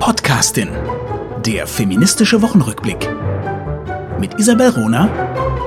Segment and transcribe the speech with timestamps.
[0.00, 0.70] Podcastin.
[1.44, 3.06] Der feministische Wochenrückblick.
[4.18, 5.04] Mit Isabel Rona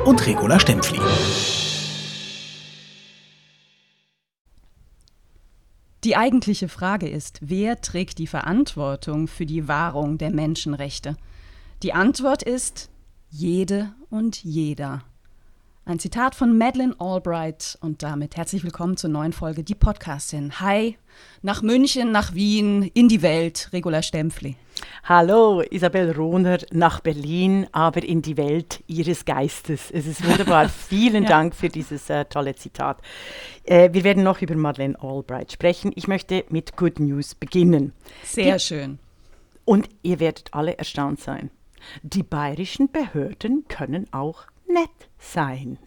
[0.06, 1.00] und Regula Stempfli.
[6.04, 11.16] Die eigentliche Frage ist, wer trägt die Verantwortung für die Wahrung der Menschenrechte?
[11.84, 12.90] Die Antwort ist
[13.30, 15.04] jede und jeder.
[15.86, 20.62] Ein Zitat von Madeleine Albright und damit herzlich willkommen zur neuen Folge Die Podcastin.
[20.62, 20.98] Hi,
[21.42, 24.56] nach München, nach Wien, in die Welt, Regula Stempfli.
[25.04, 29.92] Hallo, Isabel Rohner nach Berlin, aber in die Welt Ihres Geistes.
[29.92, 30.70] Es ist wunderbar.
[30.88, 31.30] Vielen ja.
[31.30, 33.02] Dank für dieses äh, tolle Zitat.
[33.66, 35.92] Äh, wir werden noch über Madeleine Albright sprechen.
[35.96, 37.92] Ich möchte mit Good News beginnen.
[38.24, 39.00] Sehr Die, schön.
[39.66, 41.52] Und ihr werdet alle erstaunt sein.
[42.04, 45.78] Die bayerischen Behörden können auch nett sein.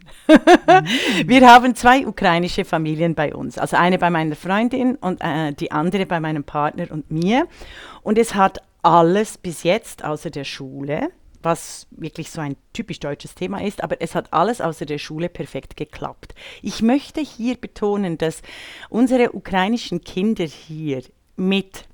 [1.27, 3.59] wir haben zwei ukrainische Familien bei uns.
[3.59, 7.47] Also eine bei meiner Freundin und äh, die andere bei meinem Partner und mir.
[8.03, 11.11] Und es hat alles bis jetzt außer der Schule,
[11.43, 15.29] was wirklich so ein typisch deutsches Thema ist, aber es hat alles außer der Schule
[15.29, 16.35] perfekt geklappt.
[16.63, 18.43] Ich möchte hier betonen, dass
[18.89, 21.03] unsere ukrainischen Kinder hier
[21.37, 21.87] mit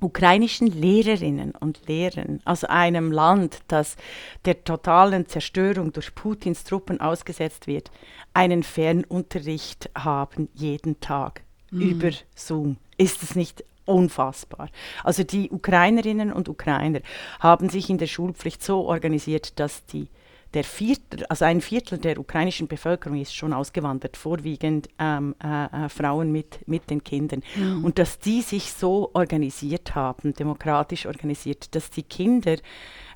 [0.00, 3.96] ukrainischen Lehrerinnen und Lehrern aus einem Land, das
[4.44, 7.90] der totalen Zerstörung durch Putins Truppen ausgesetzt wird,
[8.34, 11.80] einen Fernunterricht haben jeden Tag mhm.
[11.80, 12.76] über Zoom.
[12.98, 14.68] Ist es nicht unfassbar?
[15.02, 17.00] Also die Ukrainerinnen und Ukrainer
[17.40, 20.08] haben sich in der Schulpflicht so organisiert, dass die
[20.54, 25.88] der Viertel, also ein Viertel der ukrainischen Bevölkerung ist schon ausgewandert, vorwiegend ähm, äh, äh,
[25.88, 27.42] Frauen mit, mit den Kindern.
[27.56, 27.84] Mhm.
[27.84, 32.56] Und dass die sich so organisiert haben, demokratisch organisiert, dass die Kinder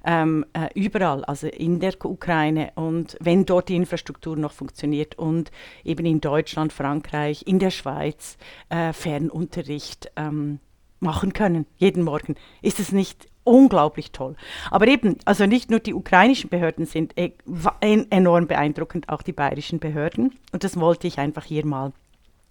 [0.04, 5.50] ähm, äh, überall, also in der Ukraine und wenn dort die Infrastruktur noch funktioniert und
[5.84, 8.38] eben in Deutschland, Frankreich, in der Schweiz
[8.70, 10.58] äh, Fernunterricht ähm,
[11.00, 12.36] machen können, jeden Morgen.
[12.62, 14.36] Ist es nicht unglaublich toll.
[14.70, 17.32] Aber eben, also nicht nur die ukrainischen Behörden sind e
[17.80, 20.32] enorm beeindruckend, auch die bayerischen Behörden.
[20.52, 21.92] Und das wollte ich einfach hier mal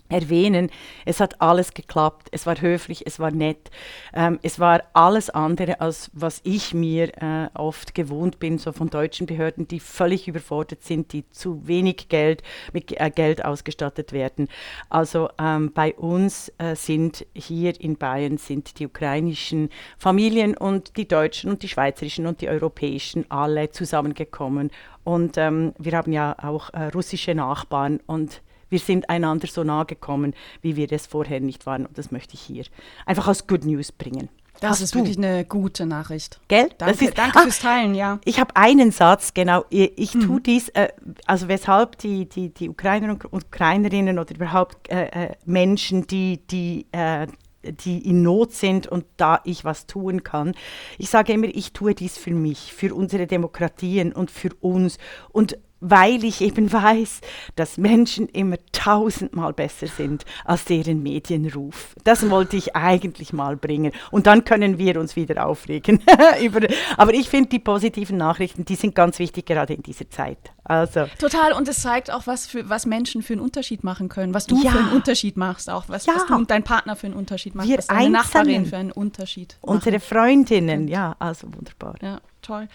[0.10, 0.70] erwähnen.
[1.06, 2.28] Es hat alles geklappt.
[2.32, 3.70] Es war höflich, es war nett.
[4.14, 8.90] Ähm, es war alles andere, als was ich mir äh, oft gewohnt bin, so von
[8.90, 12.44] deutschen Behörden, die völlig überfordert sind, die zu wenig Geld
[12.74, 14.48] mit äh, Geld ausgestattet werden.
[14.90, 21.08] Also ähm, bei uns äh, sind hier in Bayern sind die ukrainischen Familien und die
[21.08, 24.72] deutschen und die schweizerischen und die europäischen alle zusammengekommen.
[25.04, 29.86] Und ähm, wir haben ja auch äh, russische Nachbarn und wir sind einander so nahe
[29.86, 31.86] gekommen, wie wir es vorher nicht waren.
[31.86, 32.66] Und das möchte ich hier
[33.06, 34.30] einfach als Good News bringen.
[34.60, 35.00] Das Hast ist du?
[35.00, 36.40] wirklich eine gute Nachricht.
[36.50, 36.70] Gell?
[36.78, 38.20] Danke, ist, danke ah, fürs Teilen, ja.
[38.26, 39.64] Ich habe einen Satz, genau.
[39.70, 40.22] Ich, ich mhm.
[40.22, 40.90] tue dies, äh,
[41.26, 46.88] also weshalb die, die, die Ukrainer und Ukrainerinnen oder überhaupt äh, äh, Menschen, die, die
[46.92, 47.28] äh,
[47.62, 50.54] die in Not sind und da ich was tun kann.
[50.98, 54.98] Ich sage immer, ich tue dies für mich, für unsere Demokratien und für uns.
[55.32, 57.22] Und weil ich eben weiß,
[57.56, 61.96] dass Menschen immer tausendmal besser sind als deren Medienruf.
[62.04, 63.92] Das wollte ich eigentlich mal bringen.
[64.12, 66.02] Und dann können wir uns wieder aufregen.
[66.98, 70.38] Aber ich finde, die positiven Nachrichten, die sind ganz wichtig, gerade in dieser Zeit.
[70.64, 71.08] Also.
[71.18, 71.54] Total.
[71.54, 74.62] Und es zeigt auch, was, für, was Menschen für einen Unterschied machen können, was du
[74.62, 74.72] ja.
[74.72, 76.14] für einen Unterschied machst, auch was, ja.
[76.16, 78.92] was du und dein Partner für einen Unterschied machst, wir was deine Nachbarin für einen
[78.92, 81.96] Unterschied Unsere Freundinnen, ja, also wunderbar.
[82.02, 82.68] Ja toll.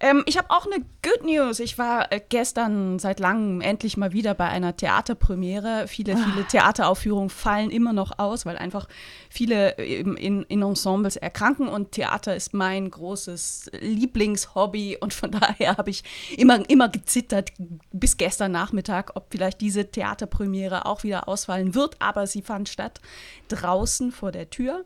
[0.00, 1.58] Ähm, ich habe auch eine Good News.
[1.58, 5.88] Ich war äh, gestern seit langem endlich mal wieder bei einer Theaterpremiere.
[5.88, 6.48] Viele, viele ah.
[6.48, 8.86] Theateraufführungen fallen immer noch aus, weil einfach
[9.30, 15.78] viele äh, in, in Ensembles erkranken und Theater ist mein großes Lieblingshobby und von daher
[15.78, 16.04] habe ich
[16.36, 17.50] immer, immer gezittert
[17.92, 23.00] bis gestern Nachmittag, ob vielleicht diese Theaterpremiere auch wieder ausfallen wird, aber sie fand statt
[23.48, 24.84] draußen vor der Tür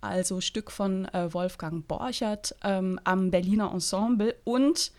[0.00, 4.34] also Stück von äh, Wolfgang Borchert ähm, am Berliner Ensemble.
[4.44, 4.92] Und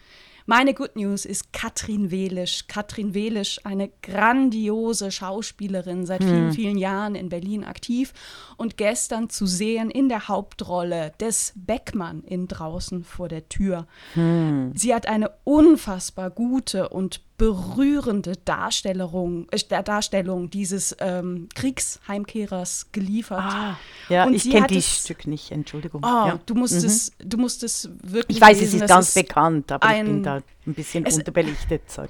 [0.50, 2.66] meine Good News ist Katrin Welisch.
[2.68, 6.54] Katrin Welisch, eine grandiose Schauspielerin, seit vielen, hm.
[6.54, 8.14] vielen Jahren in Berlin aktiv
[8.58, 13.86] und gestern zu sehen in der Hauptrolle des Beckmann in Draußen vor der Tür.
[14.16, 14.72] Hm.
[14.75, 23.39] Sie hat eine unfassbar gute und berührende Darstellung, äh, Darstellung dieses ähm, Kriegsheimkehrers geliefert.
[23.41, 26.03] Ah, ja, und ich kenne dieses Stück nicht, Entschuldigung.
[26.03, 26.39] Oh, ja.
[26.45, 26.86] du, musst mhm.
[26.86, 28.75] es, du musst es wirklich Ich weiß, lesen.
[28.75, 32.09] es ist ganz bekannt, aber ein, ich bin da ein bisschen es, unterbelichtet, sorry.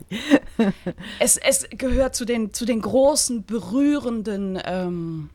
[1.20, 5.30] es, es gehört zu den, zu den großen, berührenden ähm,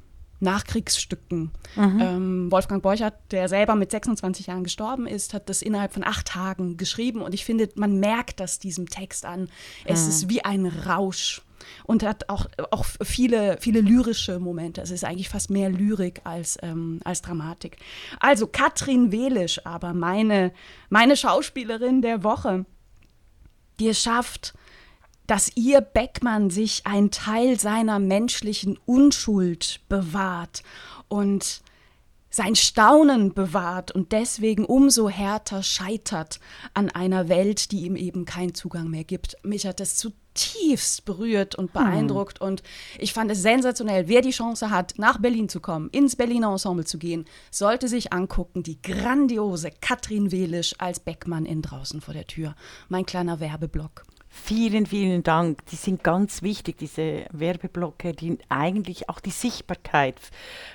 [0.45, 1.51] Nachkriegsstücken.
[1.75, 2.01] Mhm.
[2.01, 6.27] Ähm, Wolfgang Borchert, der selber mit 26 Jahren gestorben ist, hat das innerhalb von acht
[6.27, 9.49] Tagen geschrieben und ich finde, man merkt das diesem Text an.
[9.85, 10.09] Es mhm.
[10.09, 11.43] ist wie ein Rausch.
[11.85, 14.83] und hat auch, auch viele, viele lyrische Momente.
[14.83, 17.79] Es ist eigentlich fast mehr Lyrik als, ähm, als Dramatik.
[18.21, 20.53] Also Katrin Welisch, aber meine,
[20.91, 22.67] meine Schauspielerin der Woche,
[23.81, 24.55] die es schafft,
[25.27, 30.63] dass ihr Beckmann sich einen Teil seiner menschlichen Unschuld bewahrt
[31.09, 31.63] und
[32.35, 36.41] sein Staunen bewahrt und deswegen umso härter scheitert
[36.75, 39.37] an einer Welt, die ihm eben keinen Zugang mehr gibt.
[39.45, 41.85] Mich hat das zutiefst berührt und hm.
[41.85, 42.49] beeindruckt hm.
[42.49, 42.63] und
[42.99, 44.09] ich fand es sensationell.
[44.09, 48.13] Wer die Chance hat, nach Berlin zu kommen, ins Berliner Ensemble zu gehen, sollte sich
[48.13, 52.57] angucken, die grandiose Katrin Welisch als Beckmann in draußen vor der Tür.
[52.89, 54.03] Mein kleiner Werbeblock.
[54.37, 55.65] Vielen, vielen Dank.
[55.67, 60.21] Die sind ganz wichtig, diese Werbeblocke, die eigentlich auch die Sichtbarkeit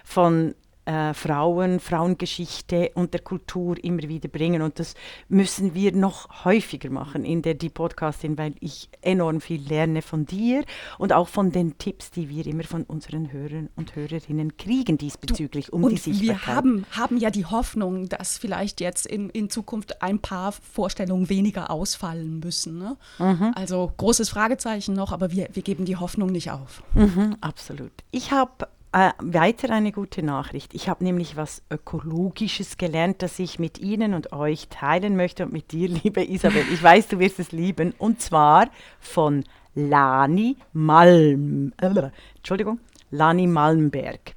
[0.03, 0.55] von
[0.89, 4.63] äh, Frauen, Frauengeschichte und der Kultur immer wieder bringen.
[4.63, 4.95] Und das
[5.27, 10.25] müssen wir noch häufiger machen in der Die Podcastin, weil ich enorm viel lerne von
[10.25, 10.63] dir
[10.97, 15.67] und auch von den Tipps, die wir immer von unseren Hörern und Hörerinnen kriegen diesbezüglich
[15.67, 16.47] du, um die Sichtbarkeit.
[16.47, 21.29] Wir haben, haben ja die Hoffnung, dass vielleicht jetzt in, in Zukunft ein paar Vorstellungen
[21.29, 22.79] weniger ausfallen müssen.
[22.79, 22.97] Ne?
[23.19, 23.51] Mhm.
[23.53, 26.81] Also großes Fragezeichen noch, aber wir, wir geben die Hoffnung nicht auf.
[26.95, 27.91] Mhm, absolut.
[28.09, 30.73] Ich habe äh, weiter eine gute Nachricht.
[30.73, 35.53] Ich habe nämlich was Ökologisches gelernt, das ich mit Ihnen und euch teilen möchte und
[35.53, 36.63] mit dir, liebe Isabel.
[36.71, 37.93] Ich weiß, du wirst es lieben.
[37.97, 38.69] Und zwar
[38.99, 39.43] von
[39.75, 41.73] Lani Malm.
[41.79, 42.79] Äh, Entschuldigung,
[43.11, 44.33] Lani Malmberg.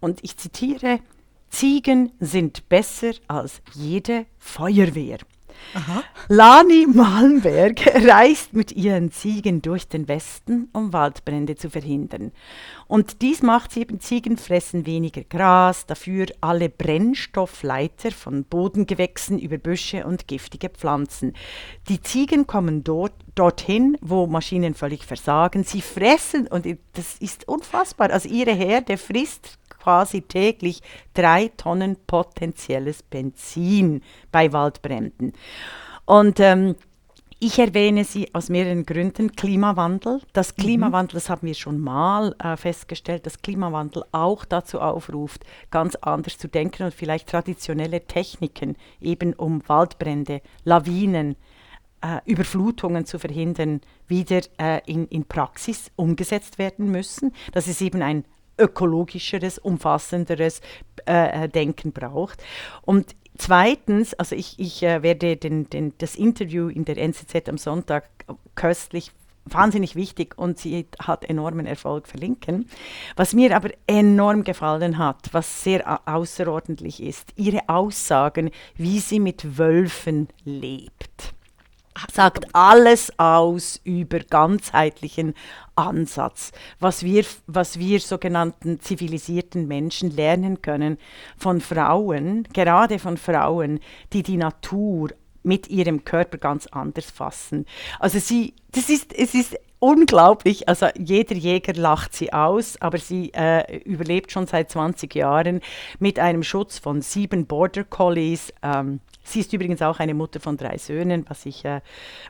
[0.00, 1.00] Und ich zitiere:
[1.48, 5.18] Ziegen sind besser als jede Feuerwehr.
[5.74, 6.02] Aha.
[6.28, 12.32] Lani Malmberg reist mit ihren Ziegen durch den Westen, um Waldbrände zu verhindern.
[12.88, 19.58] Und dies macht sie eben, Ziegen fressen weniger Gras, dafür alle Brennstoffleiter von Bodengewächsen über
[19.58, 21.34] Büsche und giftige Pflanzen.
[21.88, 25.62] Die Ziegen kommen dort, dorthin, wo Maschinen völlig versagen.
[25.62, 30.82] Sie fressen, und das ist unfassbar, also ihre Herde frisst quasi täglich
[31.14, 35.32] drei Tonnen potenzielles Benzin bei Waldbränden.
[36.04, 36.76] Und ähm,
[37.42, 39.32] ich erwähne sie aus mehreren Gründen.
[39.32, 40.20] Klimawandel.
[40.34, 40.60] Das mhm.
[40.60, 46.36] Klimawandel, das haben wir schon mal äh, festgestellt, dass Klimawandel auch dazu aufruft, ganz anders
[46.36, 51.36] zu denken und vielleicht traditionelle Techniken, eben um Waldbrände, Lawinen,
[52.02, 57.32] äh, Überflutungen zu verhindern, wieder äh, in, in Praxis umgesetzt werden müssen.
[57.52, 58.26] Das ist eben ein
[58.60, 60.60] ökologischeres, umfassenderes
[61.06, 62.42] äh, äh, Denken braucht.
[62.82, 67.58] Und zweitens, also ich, ich äh, werde den, den, das Interview in der NZZ am
[67.58, 68.08] Sonntag
[68.54, 69.12] köstlich
[69.46, 72.68] wahnsinnig wichtig und sie hat enormen Erfolg verlinken.
[73.16, 79.58] Was mir aber enorm gefallen hat, was sehr außerordentlich ist, ihre Aussagen, wie sie mit
[79.58, 81.34] Wölfen lebt
[82.12, 85.34] sagt alles aus über ganzheitlichen
[85.86, 90.98] Ansatz, was wir, was wir sogenannten zivilisierten Menschen lernen können
[91.36, 93.80] von Frauen, gerade von Frauen,
[94.12, 95.10] die die Natur
[95.42, 97.66] mit ihrem Körper ganz anders fassen.
[97.98, 100.68] Also sie, das ist, es ist unglaublich.
[100.68, 105.60] Also jeder Jäger lacht sie aus, aber sie äh, überlebt schon seit 20 Jahren
[105.98, 108.52] mit einem Schutz von sieben Border Collies.
[108.62, 109.00] Ähm,
[109.30, 111.80] Sie ist übrigens auch eine Mutter von drei Söhnen, was ich, äh,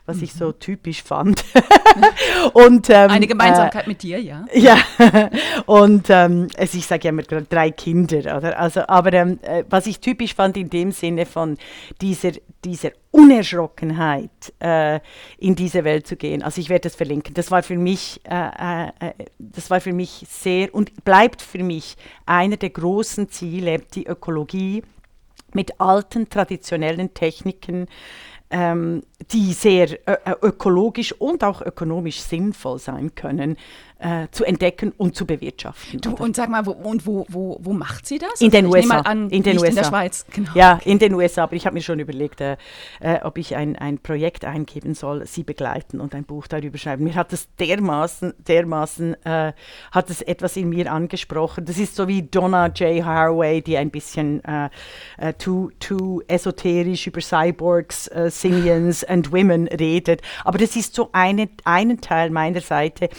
[0.05, 0.23] was mhm.
[0.23, 0.59] ich so mhm.
[0.59, 1.43] typisch fand.
[2.53, 4.45] und, ähm, eine Gemeinsamkeit äh, mit dir, ja.
[4.53, 4.77] Ja,
[5.65, 8.59] und ähm, also ich sage ja immer drei Kinder, oder?
[8.59, 11.57] Also, aber ähm, äh, was ich typisch fand in dem Sinne von
[12.01, 12.31] dieser,
[12.63, 14.99] dieser Unerschrockenheit äh,
[15.37, 16.43] in diese Welt zu gehen.
[16.43, 17.33] Also ich werde das verlinken.
[17.33, 18.91] Das war für mich, äh,
[19.39, 24.83] das war für mich sehr und bleibt für mich einer der großen Ziele, die Ökologie
[25.53, 27.87] mit alten traditionellen Techniken
[28.51, 33.57] ähm, die sehr äh, ökologisch und auch ökonomisch sinnvoll sein können,
[34.01, 36.01] äh, zu entdecken und zu bewirtschaften.
[36.01, 38.41] Du, und sag mal, wo, und wo, wo, wo macht sie das?
[38.41, 38.99] In den also USA.
[39.01, 39.67] An, in den USA.
[39.67, 40.51] In der Schweiz, genau.
[40.55, 41.43] Ja, in den USA.
[41.43, 42.57] Aber ich habe mir schon überlegt, äh,
[42.99, 47.03] äh, ob ich ein, ein Projekt eingeben soll, sie begleiten und ein Buch darüber schreiben.
[47.03, 49.53] Mir hat das dermaßen, dermaßen, äh,
[49.91, 51.65] hat es etwas in mir angesprochen.
[51.65, 53.05] Das ist so wie Donna J.
[53.05, 54.69] Haraway, die ein bisschen äh,
[55.17, 60.21] äh, too, too esoterisch über Cyborgs, Simians and Women redet.
[60.43, 63.09] Aber das ist so eine, einen Teil meiner Seite,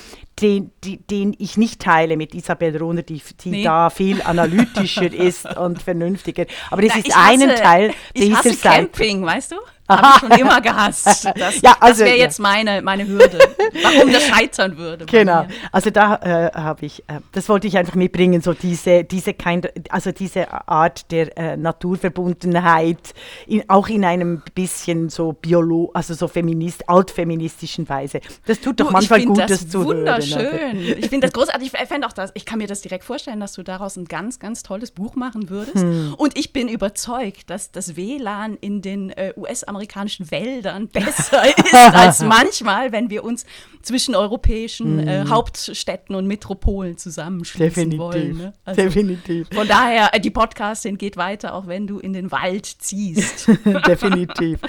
[0.40, 3.64] den, den ich nicht teile mit Isabel Rohner, die, die nee.
[3.64, 6.46] da viel analytischer ist und vernünftiger.
[6.70, 8.56] Aber das Na, ist einen Teil dieser ich hasse.
[8.56, 9.56] Camping, weißt du?
[9.88, 11.26] Habe ich schon immer gehasst.
[11.36, 12.24] Das, Ja, also, das wäre ja.
[12.24, 13.38] jetzt meine, meine Hürde,
[13.82, 15.06] warum das scheitern würde.
[15.06, 19.34] Genau, also da äh, habe ich, äh, das wollte ich einfach mitbringen, so diese, diese,
[19.34, 23.14] kind, also diese Art der äh, Naturverbundenheit,
[23.46, 28.20] in, auch in einem bisschen so biolo, also so feminist, altfeministischen Weise.
[28.46, 29.98] Das tut doch Du, manchmal ich gut, das das zu hören.
[29.98, 30.98] wunderschön.
[30.98, 31.72] Ich finde das großartig.
[31.72, 32.30] Ich fände auch das.
[32.34, 35.50] Ich kann mir das direkt vorstellen, dass du daraus ein ganz, ganz tolles Buch machen
[35.50, 35.78] würdest.
[35.78, 36.14] Hm.
[36.16, 39.81] Und ich bin überzeugt, dass das WLAN in den äh, US-amerikanischen
[40.30, 43.44] Wäldern besser ist als manchmal, wenn wir uns
[43.82, 47.90] zwischen europäischen äh, Hauptstädten und Metropolen zusammenschließen.
[47.90, 48.36] Definitiv, wollen.
[48.36, 48.52] Ne?
[48.64, 49.48] Also definitiv.
[49.52, 53.48] von daher, äh, die Podcastin geht weiter, auch wenn du in den Wald ziehst.
[53.86, 54.60] Definitiv.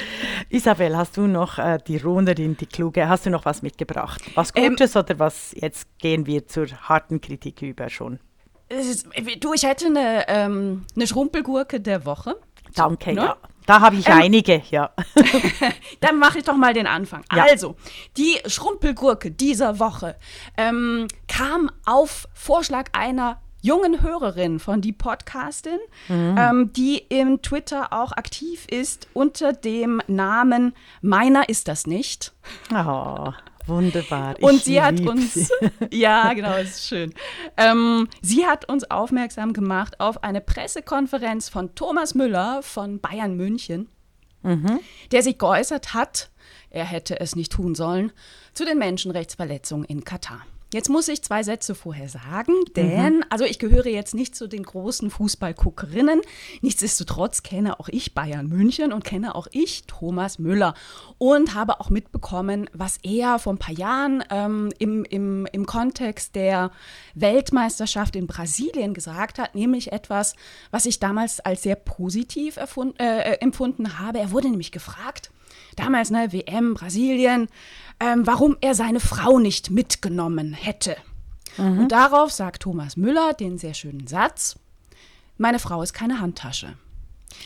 [0.50, 4.22] Isabel, hast du noch äh, die Runderin, die Kluge, hast du noch was mitgebracht?
[4.36, 5.52] Was Ähm, Gutes oder was?
[5.56, 8.20] Jetzt gehen wir zur harten Kritik über schon.
[9.40, 12.36] Du, ich hätte eine, ähm, eine Schrumpelgurke der Woche.
[12.76, 13.22] Danke, Ne?
[13.22, 13.38] ja.
[13.66, 14.92] Da habe ich Ähm, einige, ja.
[16.02, 17.24] Dann mache ich doch mal den Anfang.
[17.34, 17.44] Ja.
[17.44, 17.76] Also,
[18.18, 20.16] die Schrumpelgurke dieser Woche
[20.58, 28.12] ähm, kam auf Vorschlag einer jungen Hörerin von die Podcastin, ähm, die im Twitter auch
[28.12, 32.34] aktiv ist unter dem Namen Meiner ist das nicht.
[32.74, 33.32] Oh,
[33.68, 34.36] wunderbar.
[34.42, 35.48] Und Ich sie hat uns, sie.
[35.92, 37.14] ja, genau, das ist schön.
[37.58, 43.90] Ähm, sie hat uns aufmerksam gemacht auf eine Pressekonferenz von Thomas Müller von Bayern München,
[45.12, 46.30] der sich geäußert hat,
[46.70, 48.12] er hätte es nicht tun sollen,
[48.54, 50.42] zu den Menschenrechtsverletzungen in Katar.
[50.74, 54.64] Jetzt muss ich zwei Sätze vorher sagen, denn, also ich gehöre jetzt nicht zu den
[54.64, 56.20] großen Fußballguckerinnen.
[56.62, 60.74] Nichtsdestotrotz kenne auch ich Bayern München und kenne auch ich Thomas Müller
[61.20, 66.34] und habe auch mitbekommen, was er vor ein paar Jahren ähm, im, im, im Kontext
[66.34, 66.72] der
[67.14, 70.36] Weltmeisterschaft in Brasilien gesagt hat, nämlich etwas,
[70.72, 74.18] was ich damals als sehr positiv erfund, äh, empfunden habe.
[74.18, 75.30] Er wurde nämlich gefragt,
[75.76, 77.48] damals, ne, WM, Brasilien,
[78.00, 80.96] ähm, warum er seine Frau nicht mitgenommen hätte.
[81.58, 84.58] Und darauf sagt Thomas Müller den sehr schönen Satz,
[85.38, 86.74] meine Frau ist keine Handtasche.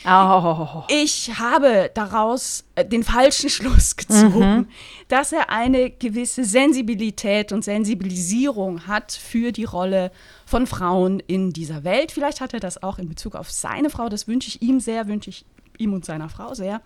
[0.04, 4.68] Oh, Ich habe daraus äh, den falschen Schluss gezogen,
[5.08, 10.12] dass er eine gewisse Sensibilität und Sensibilisierung hat für die Rolle
[10.46, 12.12] von Frauen in dieser Welt.
[12.12, 14.08] Vielleicht hat er das auch in Bezug auf seine Frau.
[14.08, 15.44] Das wünsche ich ihm sehr, wünsche ich
[15.78, 16.80] ihm und seiner Frau sehr.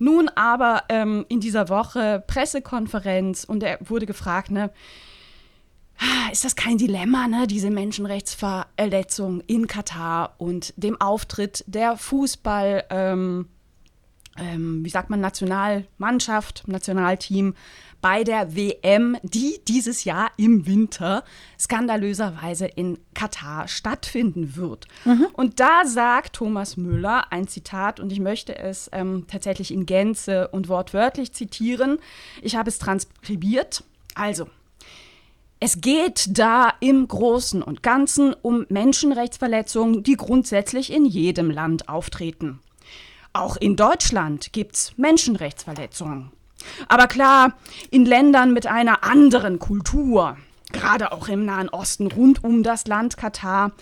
[0.00, 4.70] Nun aber ähm, in dieser Woche Pressekonferenz und er wurde gefragt, ne,
[6.02, 7.46] Ah, ist das kein Dilemma, ne?
[7.46, 13.48] diese Menschenrechtsverletzung in Katar und dem Auftritt der Fußball, ähm,
[14.38, 17.54] ähm, wie sagt man, Nationalmannschaft, Nationalteam
[18.00, 21.24] bei der WM, die dieses Jahr im Winter
[21.58, 24.86] skandalöserweise in Katar stattfinden wird.
[25.34, 30.48] Und da sagt Thomas Müller ein Zitat, und ich möchte es ähm, tatsächlich in Gänze
[30.48, 31.98] und wortwörtlich zitieren.
[32.42, 33.84] Ich habe es transkribiert.
[34.14, 34.46] Also,
[35.60, 42.60] es geht da im Großen und Ganzen um Menschenrechtsverletzungen, die grundsätzlich in jedem Land auftreten.
[43.34, 46.32] Auch in Deutschland gibt's Menschenrechtsverletzungen.
[46.88, 47.54] Aber klar,
[47.90, 50.36] in Ländern mit einer anderen Kultur,
[50.72, 53.72] gerade auch im Nahen Osten rund um das Land Katar,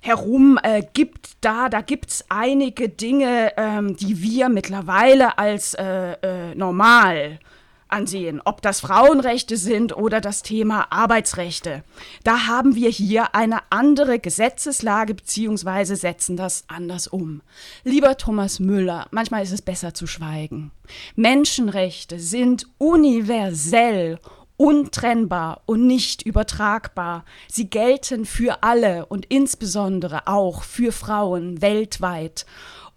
[0.00, 6.54] herum äh, gibt da, da gibt's einige Dinge, ähm, die wir mittlerweile als äh, äh,
[6.54, 7.40] normal
[7.88, 11.84] ansehen, ob das Frauenrechte sind oder das Thema Arbeitsrechte.
[12.24, 17.42] Da haben wir hier eine andere Gesetzeslage beziehungsweise setzen das anders um.
[17.84, 20.70] Lieber Thomas Müller, manchmal ist es besser zu schweigen.
[21.16, 24.18] Menschenrechte sind universell
[24.58, 27.24] untrennbar und nicht übertragbar.
[27.46, 32.44] Sie gelten für alle und insbesondere auch für Frauen weltweit.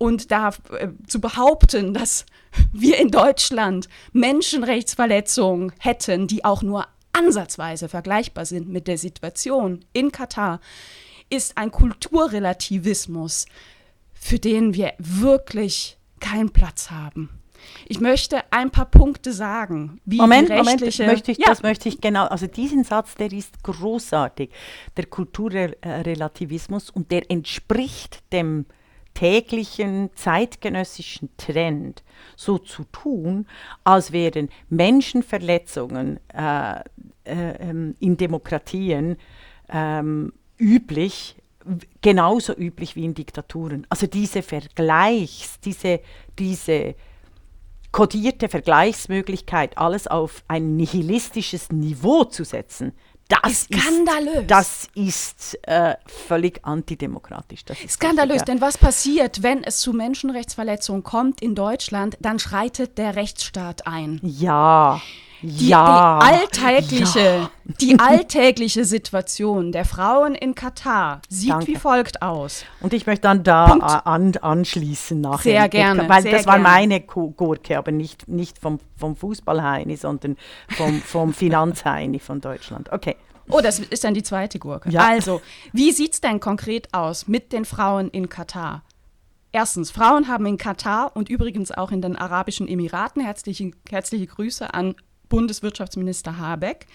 [0.02, 2.26] Und da äh, zu behaupten, dass
[2.74, 10.12] wir in Deutschland Menschenrechtsverletzungen hätten, die auch nur ansatzweise vergleichbar sind mit der Situation in
[10.12, 10.60] Katar,
[11.30, 13.46] ist ein Kulturrelativismus,
[14.12, 17.30] für den wir wirklich keinen Platz haben.
[17.88, 21.06] Ich möchte ein paar Punkte sagen, Moment, Moment, rechtliche...
[21.06, 24.50] möchte ich, ja, das möchte ich genau, also diesen Satz, der ist großartig,
[24.98, 28.66] der Kulturrelativismus und der entspricht dem
[29.14, 32.04] täglichen zeitgenössischen Trend,
[32.36, 33.48] so zu tun,
[33.84, 36.80] als wären Menschenverletzungen äh,
[37.24, 39.18] äh, ähm, in Demokratien
[39.70, 41.36] ähm, üblich,
[42.02, 43.86] genauso üblich wie in Diktaturen.
[43.90, 46.00] Also diese Vergleichs, diese,
[46.40, 46.96] diese
[47.92, 52.94] kodierte Vergleichsmöglichkeit, alles auf ein nihilistisches Niveau zu setzen,
[53.32, 54.42] das Skandalös.
[54.42, 55.96] Ist, das ist äh,
[56.28, 57.64] völlig antidemokratisch.
[57.84, 58.54] Ist Skandalös, richtig, ja.
[58.54, 64.20] denn was passiert, wenn es zu Menschenrechtsverletzungen kommt in Deutschland, dann schreitet der Rechtsstaat ein.
[64.24, 65.02] Ja.
[65.42, 66.20] Die, ja.
[66.20, 67.50] die alltägliche, ja.
[67.80, 71.68] die alltägliche Situation der Frauen in Katar sieht Danke.
[71.68, 72.64] wie folgt aus.
[72.80, 75.44] Und ich möchte dann da an, anschließen nachher.
[75.44, 76.70] Sehr gerne, Weil sehr das war gerne.
[76.70, 80.38] meine Ku- Gurke, aber nicht, nicht vom, vom Fußballheini, sondern
[80.70, 82.92] vom, vom Finanzheini von Deutschland.
[82.92, 83.16] Okay.
[83.50, 84.90] Oh, das ist dann die zweite Gurke.
[84.90, 85.08] Ja.
[85.08, 85.42] Also,
[85.74, 88.84] wie sieht es denn konkret aus mit den Frauen in Katar?
[89.52, 94.74] Erstens, Frauen haben in Katar und übrigens auch in den Arabischen Emiraten, herzliche, herzliche Grüße
[94.74, 94.96] an
[95.32, 96.86] Bundeswirtschaftsminister Habeck,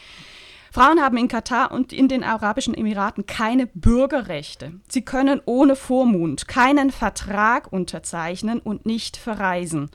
[0.76, 4.72] Frauen haben in Katar und in den Arabischen Emiraten keine Bürgerrechte.
[4.88, 9.90] Sie können ohne Vormund keinen Vertrag unterzeichnen und nicht verreisen.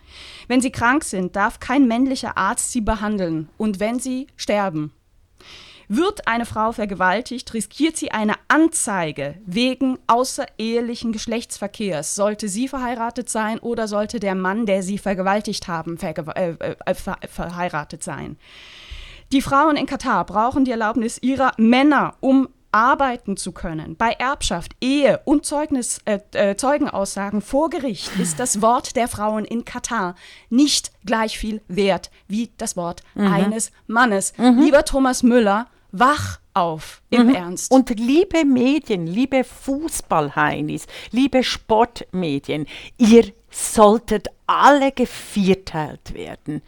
[0.48, 4.92] Wenn sie krank sind, darf kein männlicher Arzt sie behandeln und wenn sie sterben,
[5.94, 12.16] wird eine Frau vergewaltigt, riskiert sie eine Anzeige wegen außerehelichen Geschlechtsverkehrs.
[12.16, 16.52] Sollte sie verheiratet sein oder sollte der Mann, der sie vergewaltigt haben, verge äh,
[16.86, 18.38] äh, ver verheiratet sein.
[19.34, 23.98] Die Frauen in Katar brauchen die Erlaubnis ihrer Männer, um arbeiten zu können.
[23.98, 29.44] Bei Erbschaft, Ehe und Zeugnis, äh, äh, Zeugenaussagen vor Gericht ist das Wort der Frauen
[29.44, 30.16] in Katar
[30.50, 34.34] nicht gleich viel wert wie das Wort eines Mannes.
[34.38, 37.72] Lieber Thomas Müller, wach auf im Ernst.
[37.72, 42.66] Und liebe Medien, liebe Fußballheinis, liebe Sportmedien,
[42.98, 46.62] ihr solltet alle gevierteilt werden,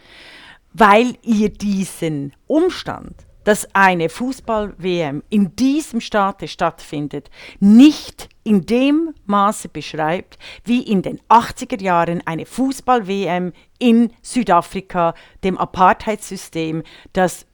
[0.74, 3.14] weil ihr diesen Umstand,
[3.44, 11.20] dass eine Fußball-WM in diesem Staate stattfindet, nicht in dem Maße beschreibt, wie in den
[11.30, 15.14] 80er Jahren eine Fußball-WM in Südafrika,
[15.44, 17.46] dem Apartheidssystem, das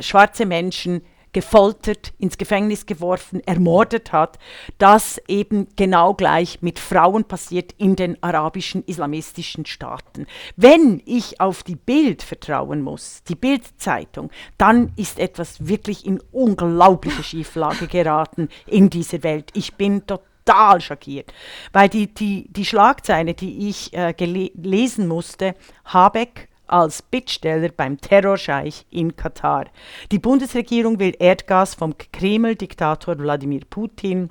[0.00, 4.38] schwarze Menschen gefoltert, ins Gefängnis geworfen, ermordet hat,
[4.78, 10.26] das eben genau gleich mit Frauen passiert in den arabischen islamistischen Staaten.
[10.56, 17.22] Wenn ich auf die Bild vertrauen muss, die Bildzeitung, dann ist etwas wirklich in unglaubliche
[17.22, 19.50] Schieflage geraten in dieser Welt.
[19.54, 21.32] Ich bin total schockiert,
[21.72, 25.54] weil die, die, die Schlagzeile, die ich äh, gelesen musste,
[25.86, 29.66] Habeck als Bittsteller beim Terrorscheich in Katar.
[30.10, 34.30] Die Bundesregierung will Erdgas vom Kreml-Diktator Wladimir Putin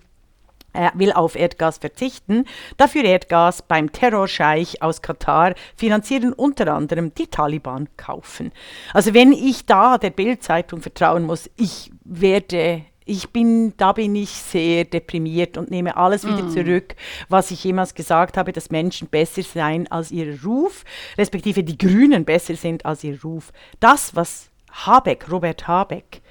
[0.73, 2.45] er will auf Erdgas verzichten,
[2.77, 8.51] dafür Erdgas beim Terrorscheich aus Katar finanzieren unter anderem die Taliban kaufen.
[8.93, 14.29] Also wenn ich da der Bildzeitung vertrauen muss, ich werde ich bin, da bin ich
[14.29, 16.95] sehr deprimiert und nehme alles wieder zurück,
[17.29, 20.85] was ich jemals gesagt habe, dass Menschen besser seien als ihr Ruf,
[21.17, 23.51] respektive die Grünen besser sind als ihr Ruf.
[23.79, 26.21] Das, was Habeck, Robert Habeck,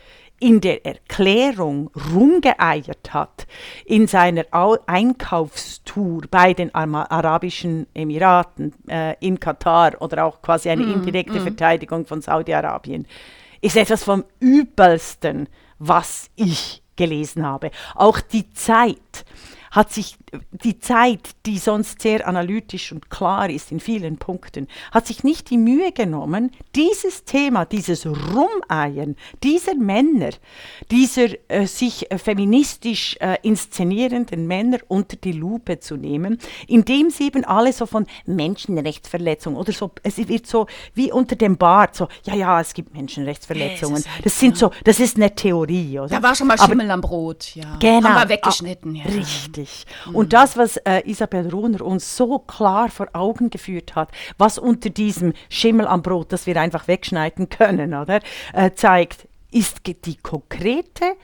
[0.41, 3.47] in der Erklärung rumgeeiert hat,
[3.85, 10.85] in seiner Au Einkaufstour bei den Arabischen Emiraten, äh, in Katar oder auch quasi eine
[10.85, 13.07] indirekte Verteidigung von Saudi-Arabien,
[13.61, 15.47] ist etwas vom Übelsten,
[15.81, 17.73] was ich gelesen habe.
[17.97, 19.25] Auch die Zeit
[19.73, 20.17] hat sich,
[20.51, 25.51] die Zeit, die sonst sehr analytisch und klar ist in vielen Punkten, hat sich nicht
[25.51, 30.31] die Mühe genommen, dieses Thema, dieses Rumeiern dieser Männer,
[30.91, 37.27] dieser äh, sich äh, feministisch äh, inszenierenden Männer unter die Lupe zu nehmen, indem sie
[37.27, 42.09] eben alle so von Menschenrechtsverletzungen oder so, es wird so wie unter dem Bart, so,
[42.25, 44.05] ja, ja, es gibt Menschenrechtsverletzungen.
[44.05, 46.09] Halt das sind so, das ist eine Theorie, oder?
[46.09, 47.77] da war schon mal Aber- Schimmel am Brot, ja.
[47.79, 48.09] Genau.
[48.11, 49.05] Haben wir weggeschnitten, ja.
[49.05, 49.87] Richtig.
[50.13, 54.91] Und das, was äh, Isabel Runer uns so klar vor Augen geführt hat, was unter
[54.91, 58.21] diesem Schimmel am Brot, das wir einfach wegschneiden können, oder,
[58.53, 61.17] äh, zeigt, ist die konkrete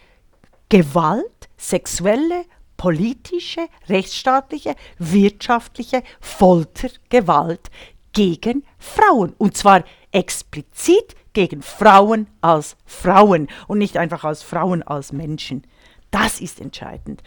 [0.68, 2.44] Gewalt, sexuelle,
[2.76, 7.70] politische, rechtsstaatliche, wirtschaftliche Foltergewalt
[8.12, 9.35] gegen Frauen.
[9.38, 15.66] Und zwar explizit gegen Frauen als Frauen und nicht einfach als Frauen als Menschen.
[16.11, 17.22] Das ist entscheidend.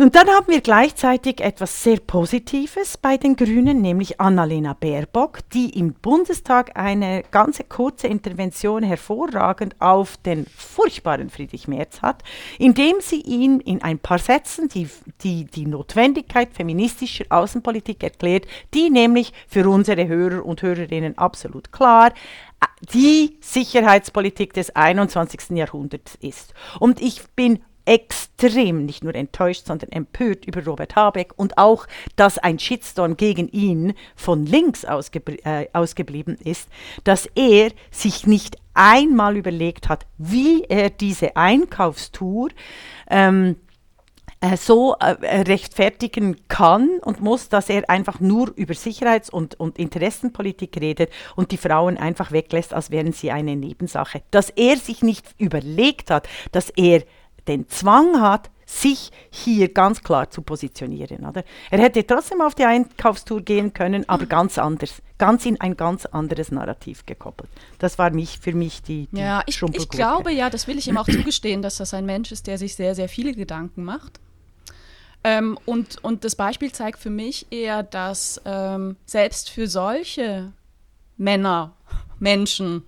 [0.00, 5.78] Und dann haben wir gleichzeitig etwas sehr Positives bei den Grünen, nämlich Annalena Baerbock, die
[5.78, 12.22] im Bundestag eine ganz kurze Intervention hervorragend auf den furchtbaren Friedrich Merz hat,
[12.58, 14.88] indem sie ihn in ein paar Sätzen die,
[15.20, 22.14] die, die Notwendigkeit feministischer Außenpolitik erklärt, die nämlich für unsere Hörer und Hörerinnen absolut klar
[22.94, 25.50] die Sicherheitspolitik des 21.
[25.50, 26.54] Jahrhunderts ist.
[26.78, 27.60] Und ich bin
[27.90, 33.48] extrem nicht nur enttäuscht, sondern empört über Robert Habeck und auch, dass ein Shitstorm gegen
[33.48, 36.68] ihn von links ausgebl äh, ausgeblieben ist,
[37.02, 42.50] dass er sich nicht einmal überlegt hat, wie er diese Einkaufstour
[43.10, 43.56] ähm,
[44.40, 49.80] äh, so äh, rechtfertigen kann und muss, dass er einfach nur über Sicherheits- und, und
[49.80, 54.22] Interessenpolitik redet und die Frauen einfach weglässt, als wären sie eine Nebensache.
[54.30, 57.02] Dass er sich nicht überlegt hat, dass er
[57.50, 61.26] den Zwang hat, sich hier ganz klar zu positionieren.
[61.26, 61.42] Oder?
[61.70, 66.06] Er hätte trotzdem auf die Einkaufstour gehen können, aber ganz anders, ganz in ein ganz
[66.06, 67.50] anderes Narrativ gekoppelt.
[67.78, 70.86] Das war mich, für mich die, die Ja, ich, ich glaube ja, das will ich
[70.86, 74.20] ihm auch zugestehen, dass das ein Mensch ist, der sich sehr, sehr viele Gedanken macht.
[75.24, 80.52] Ähm, und, und das Beispiel zeigt für mich eher, dass ähm, selbst für solche
[81.16, 81.74] Männer,
[82.20, 82.84] Menschen,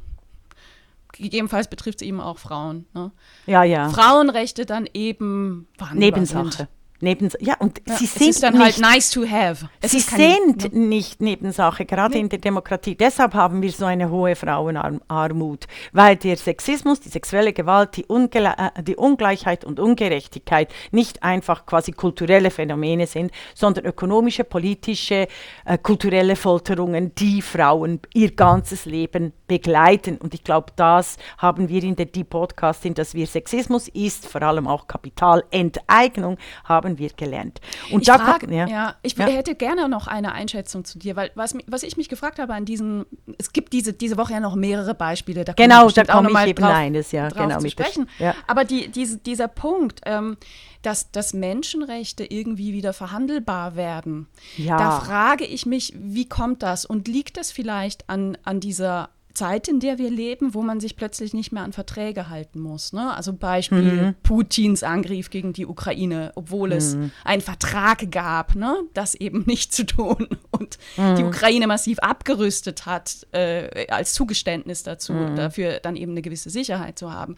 [1.22, 2.86] gegebenenfalls betrifft es eben auch Frauen.
[2.94, 3.10] Ne?
[3.46, 3.88] Ja, ja.
[3.88, 6.50] Frauenrechte dann eben Nebensache.
[6.50, 6.68] Sind.
[7.04, 9.68] Neben, ja, und ja, sie sind ist dann nicht, halt nice to have.
[9.80, 12.20] Es sie sind nicht Nebensache, gerade nee.
[12.20, 12.94] in der Demokratie.
[12.94, 18.54] Deshalb haben wir so eine hohe Frauenarmut, weil der Sexismus, die sexuelle Gewalt, die, Ungle
[18.56, 25.26] äh, die Ungleichheit und Ungerechtigkeit nicht einfach quasi kulturelle Phänomene sind, sondern ökonomische, politische,
[25.64, 30.18] äh, kulturelle Folterungen, die Frauen ihr ganzes Leben begleiten.
[30.18, 34.42] Und ich glaube, das haben wir in der Deep Podcasting, dass wir Sexismus ist, vor
[34.42, 37.60] allem auch Kapitalenteignung, haben wir gelernt.
[37.90, 38.66] Und ich, frag, ja.
[38.66, 38.94] ja.
[39.02, 39.26] ich ja.
[39.26, 42.64] hätte gerne noch eine Einschätzung zu dir, weil was, was ich mich gefragt habe an
[42.64, 43.04] diesen,
[43.38, 45.44] es gibt diese, diese Woche ja noch mehrere Beispiele.
[45.44, 48.08] Da genau, da komme ich eben drauf, eines, ja, drauf genau, zu sprechen.
[48.18, 48.34] Ja.
[48.46, 50.36] Aber die, diese, dieser Punkt, ähm,
[50.82, 54.76] dass, dass Menschenrechte irgendwie wieder verhandelbar werden, ja.
[54.76, 56.84] da frage ich mich, wie kommt das?
[56.84, 60.96] Und liegt das vielleicht an, an dieser Zeit, in der wir leben, wo man sich
[60.96, 62.92] plötzlich nicht mehr an Verträge halten muss.
[62.92, 63.12] Ne?
[63.14, 64.14] Also Beispiel mhm.
[64.22, 66.76] Putins Angriff gegen die Ukraine, obwohl mhm.
[66.76, 68.76] es einen Vertrag gab, ne?
[68.94, 71.16] das eben nicht zu tun und mhm.
[71.16, 75.36] die Ukraine massiv abgerüstet hat äh, als Zugeständnis dazu, mhm.
[75.36, 77.36] dafür dann eben eine gewisse Sicherheit zu haben.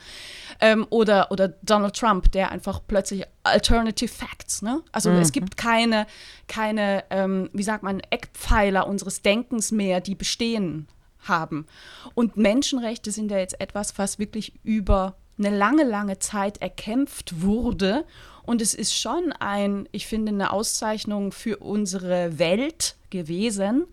[0.60, 4.82] Ähm, oder, oder Donald Trump, der einfach plötzlich Alternative Facts, ne?
[4.90, 5.32] Also es mhm.
[5.32, 6.06] gibt keine,
[6.48, 10.88] keine ähm, wie sagt man, Eckpfeiler unseres Denkens mehr, die bestehen
[11.28, 11.66] haben.
[12.14, 18.04] Und Menschenrechte sind ja jetzt etwas, was wirklich über eine lange, lange Zeit erkämpft wurde.
[18.44, 23.84] Und es ist schon ein, ich finde, eine Auszeichnung für unsere Welt gewesen,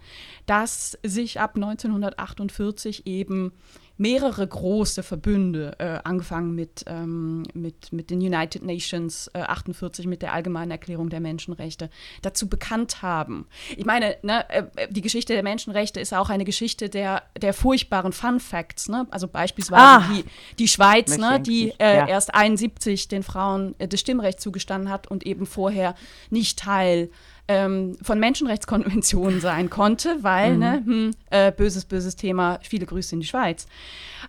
[0.46, 3.54] dass sich ab 1948 eben
[4.02, 10.24] mehrere große Verbünde, äh, angefangen mit, ähm, mit, mit den United Nations äh, 48, mit
[10.24, 11.92] der Allgemeinen Erklärung der Menschenrechte,
[12.24, 13.46] dazu bekannt haben.
[13.78, 18.12] Ich meine, ne, äh, die Geschichte der Menschenrechte ist auch eine Geschichte der, der furchtbaren
[18.12, 18.90] Fun Facts.
[18.90, 19.06] Ne?
[19.12, 20.26] Also beispielsweise ah, die,
[20.58, 22.08] die Schweiz, ne, die äh, ja.
[22.08, 25.94] erst 71 den Frauen äh, das Stimmrecht zugestanden hat und eben vorher
[26.32, 27.12] nicht Teil
[27.48, 30.60] ähm, von Menschenrechtskonventionen sein konnte, weil, mhm.
[30.60, 33.68] ne, hm, äh, böses, böses Thema, viele Grüße in die Schweiz.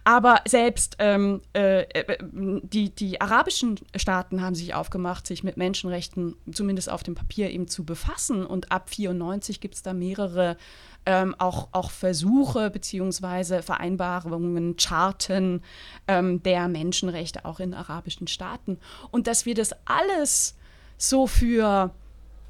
[0.05, 6.35] Aber selbst ähm, äh, äh, die, die arabischen Staaten haben sich aufgemacht, sich mit Menschenrechten
[6.51, 8.45] zumindest auf dem Papier eben zu befassen.
[8.45, 10.57] Und ab 94 gibt es da mehrere
[11.05, 15.63] ähm, auch, auch Versuche beziehungsweise Vereinbarungen, Charten
[16.09, 18.79] ähm, der Menschenrechte auch in arabischen Staaten.
[19.11, 20.57] Und dass wir das alles
[20.97, 21.93] so für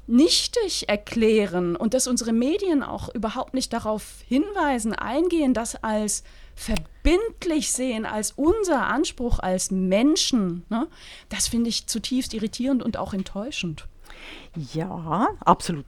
[0.07, 6.23] nichtig erklären und dass unsere Medien auch überhaupt nicht darauf hinweisen, eingehen, das als
[6.55, 10.87] verbindlich sehen, als unser Anspruch als Menschen, ne,
[11.29, 13.87] das finde ich zutiefst irritierend und auch enttäuschend.
[14.73, 15.85] Ja, absolut.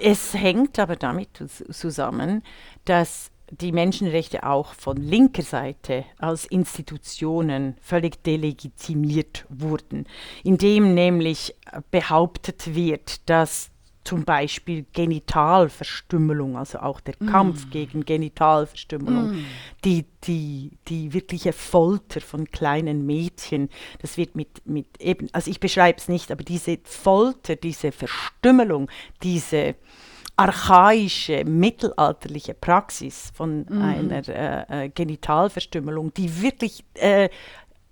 [0.00, 1.28] Es hängt aber damit
[1.70, 2.42] zusammen,
[2.84, 10.06] dass die Menschenrechte auch von linker Seite als Institutionen völlig delegitimiert wurden,
[10.42, 11.54] indem nämlich
[11.90, 13.70] behauptet wird, dass
[14.06, 17.26] zum Beispiel Genitalverstümmelung, also auch der mm.
[17.26, 19.44] Kampf gegen Genitalverstümmelung, mm.
[19.84, 23.68] die, die, die wirkliche Folter von kleinen Mädchen,
[24.00, 28.88] das wird mit, mit eben, also ich beschreibe es nicht, aber diese Folter, diese Verstümmelung,
[29.24, 29.74] diese
[30.36, 33.82] archaische, mittelalterliche Praxis von mhm.
[33.82, 37.30] einer äh, äh, Genitalverstümmelung, die wirklich äh,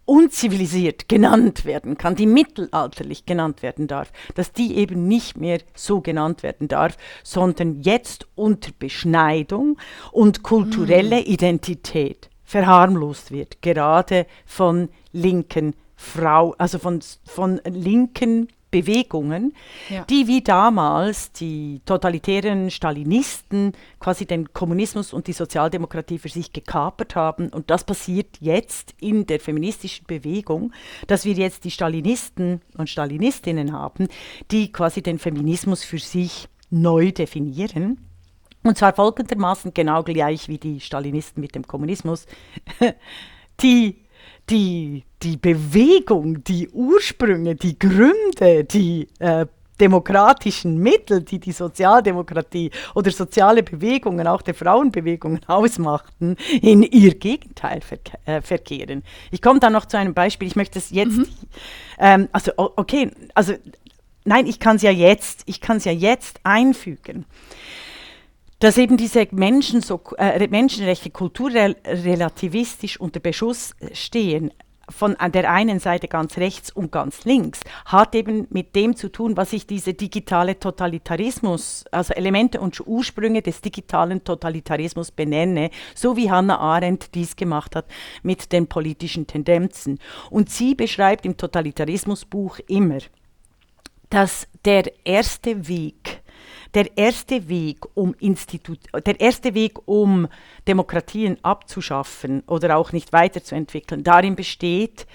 [0.04, 6.02] unzivilisiert genannt werden kann, die mittelalterlich genannt werden darf, dass die eben nicht mehr so
[6.02, 9.78] genannt werden darf, sondern jetzt unter Beschneidung
[10.12, 11.26] und kulturelle mhm.
[11.26, 19.54] Identität verharmlost wird, gerade von linken Frau, also von, von linken Bewegungen,
[19.88, 20.04] Ja.
[20.04, 27.14] die wie damals die totalitären Stalinisten quasi den Kommunismus und die Sozialdemokratie für sich gekapert
[27.14, 27.50] haben.
[27.50, 30.72] Und das passiert jetzt in der feministischen Bewegung,
[31.06, 34.08] dass wir jetzt die Stalinisten und Stalinistinnen haben,
[34.50, 38.00] die quasi den Feminismus für sich neu definieren.
[38.64, 42.26] Und zwar folgendermaßen genau gleich wie die Stalinisten mit dem Kommunismus.
[43.60, 44.03] die,
[44.50, 49.46] die, die Bewegung, die Ursprünge, die Gründe, die äh,
[49.80, 57.80] demokratischen Mittel, die die Sozialdemokratie oder soziale Bewegungen, auch der Frauenbewegungen ausmachten, in ihr Gegenteil
[57.80, 59.02] verke äh, verkehren.
[59.30, 60.46] Ich komme dann noch zu einem Beispiel.
[60.46, 61.20] Ich möchte es jetzt,
[61.98, 63.54] ähm, also okay, also
[64.24, 67.24] nein, ich kann es ja jetzt, ich kann es ja jetzt einfügen
[68.64, 74.52] dass eben diese Menschen so, äh, Menschenrechte kulturrelativistisch unter Beschuss stehen,
[74.88, 79.36] von der einen Seite ganz rechts und ganz links, hat eben mit dem zu tun,
[79.36, 86.30] was ich diese digitale Totalitarismus, also Elemente und Ursprünge des digitalen Totalitarismus benenne, so wie
[86.30, 87.84] Hannah Arendt dies gemacht hat
[88.22, 89.98] mit den politischen Tendenzen.
[90.30, 93.00] Und sie beschreibt im Totalitarismusbuch immer,
[94.08, 96.23] dass der erste Weg,
[96.74, 100.28] der erste Weg, um Institut, der erste Weg, um
[100.66, 105.06] Demokratien abzuschaffen oder auch nicht weiterzuentwickeln, darin besteht,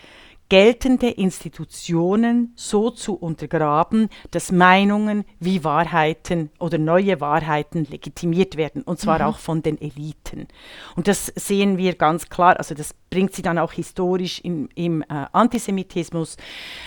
[0.50, 9.00] geltende Institutionen so zu untergraben, dass Meinungen wie Wahrheiten oder neue Wahrheiten legitimiert werden, und
[9.00, 10.48] zwar auch von den Eliten.
[10.96, 15.02] Und das sehen wir ganz klar, also das bringt sie dann auch historisch im, im
[15.04, 16.38] äh, Antisemitismus,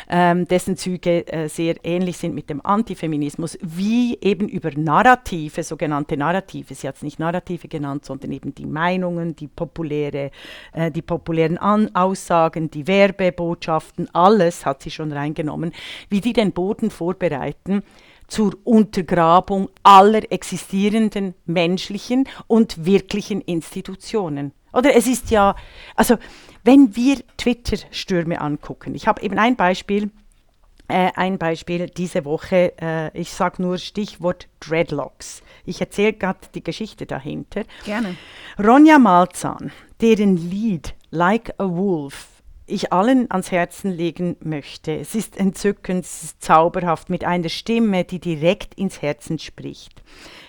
[0.08, 6.16] ähm, dessen Züge äh, sehr ähnlich sind mit dem Antifeminismus, wie eben über Narrative, sogenannte
[6.16, 10.30] Narrative, sie hat es nicht Narrative genannt, sondern eben die Meinungen, die, populäre,
[10.72, 13.51] äh, die populären An Aussagen, die Werbebotschaften,
[14.12, 15.72] alles hat sie schon reingenommen,
[16.08, 17.82] wie die den Boden vorbereiten
[18.32, 24.52] zur Untergrabung aller existierenden menschlichen und wirklichen Institutionen.
[24.72, 25.54] Oder es ist ja,
[25.96, 26.16] also
[26.64, 30.10] wenn wir Twitter-Stürme angucken, ich habe eben ein Beispiel,
[30.88, 35.42] äh, ein Beispiel diese Woche, äh, ich sage nur Stichwort Dreadlocks.
[35.66, 37.64] Ich erzähle gerade die Geschichte dahinter.
[37.84, 38.16] Gerne.
[38.58, 42.31] Ronja Malzahn, deren Lied Like a Wolf
[42.72, 44.92] ich allen ans Herzen legen möchte.
[44.96, 50.02] Es ist entzückend, es ist zauberhaft mit einer Stimme, die direkt ins Herzen spricht.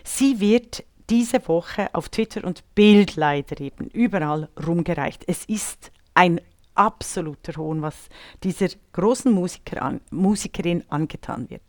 [0.03, 5.23] Sie wird diese Woche auf Twitter und Bild leider eben überall rumgereicht.
[5.27, 6.39] Es ist ein
[6.75, 7.95] absoluter Hohn, was
[8.43, 11.61] dieser großen Musiker an, Musikerin angetan wird.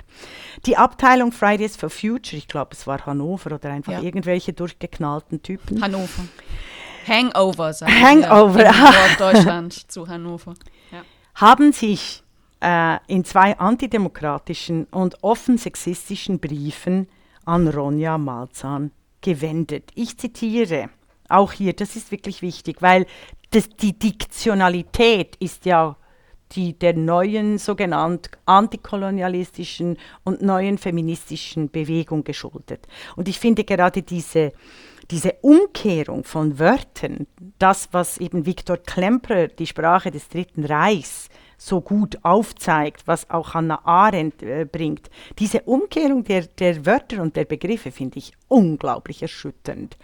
[0.65, 4.01] Die Abteilung Fridays for Future, ich glaube es war Hannover oder einfach Ja.
[4.01, 6.23] irgendwelche durchgeknallten Typen, Hannover.
[7.07, 8.59] Hangover, sagen Hangover.
[8.59, 10.55] wir in Norddeutschland zu Hannover.
[10.91, 11.03] Ja.
[11.35, 12.23] haben sich
[12.61, 17.09] äh, in zwei antidemokratischen und offen sexistischen Briefen
[17.45, 18.91] an Ronja Malzahn
[19.21, 19.91] gewendet.
[19.95, 20.91] Ich zitiere
[21.29, 23.07] auch hier, das ist wirklich wichtig, weil
[23.51, 25.97] das, die Diktionalität ist ja
[26.53, 32.87] die der neuen sogenannt antikolonialistischen und neuen feministischen Bewegung geschuldet.
[33.17, 34.53] Und ich finde gerade diese,
[35.11, 37.27] diese Umkehrung von Wörtern,
[37.59, 43.55] das, was eben Viktor Klemperer, die Sprache des Dritten Reichs, so gut aufzeigt, was auch
[43.55, 49.23] Hannah Arendt äh, bringt, diese Umkehrung der, der Wörter und der Begriffe finde ich unglaublich
[49.23, 49.97] erschütternd.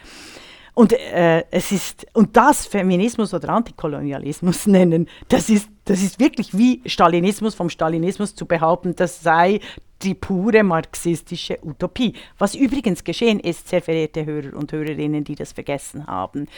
[0.75, 6.57] Und äh, es ist und das Feminismus oder Antikolonialismus nennen, das ist das ist wirklich
[6.57, 9.61] wie Stalinismus vom Stalinismus zu behaupten, das sei
[10.03, 12.15] die pure marxistische Utopie.
[12.39, 16.49] Was übrigens geschehen ist, sehr verehrte Hörer und Hörerinnen, die das vergessen haben.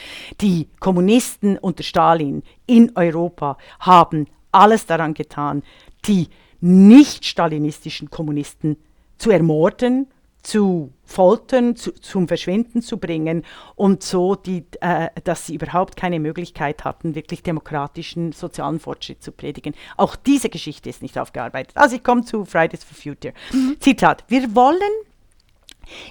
[0.41, 5.63] Die Kommunisten unter Stalin in Europa haben alles daran getan,
[6.05, 6.27] die
[6.61, 8.77] nicht stalinistischen Kommunisten
[9.17, 10.07] zu ermorden,
[10.43, 13.43] zu foltern, zu, zum Verschwinden zu bringen
[13.75, 19.31] und so, die, äh, dass sie überhaupt keine Möglichkeit hatten, wirklich demokratischen sozialen Fortschritt zu
[19.31, 19.73] predigen.
[19.95, 21.75] Auch diese Geschichte ist nicht aufgearbeitet.
[21.75, 23.33] Also ich komme zu Fridays for Future.
[23.79, 24.91] Zitat, wir wollen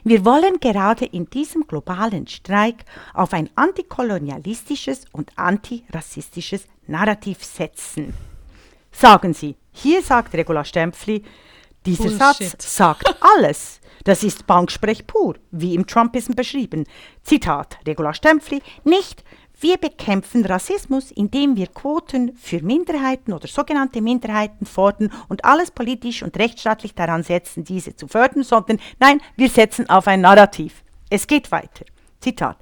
[0.05, 8.13] wir wollen gerade in diesem globalen Streik auf ein antikolonialistisches und antirassistisches Narrativ setzen.
[8.91, 11.25] Sagen Sie, hier sagt Regula Stempfli,
[11.87, 12.51] dieser Bullshit.
[12.51, 13.81] Satz sagt alles.
[14.05, 16.85] Das ist Banksprech pur, wie im Trumpism beschrieben.
[17.23, 19.23] Zitat Regula Stempfli, nicht
[19.61, 26.25] wir bekämpfen Rassismus, indem wir Quoten für Minderheiten oder sogenannte Minderheiten fordern und alles politisch
[26.25, 30.83] und rechtsstaatlich daran setzen, diese zu fördern, sondern nein, wir setzen auf ein Narrativ.
[31.11, 31.85] Es geht weiter.
[32.19, 32.57] Zitat.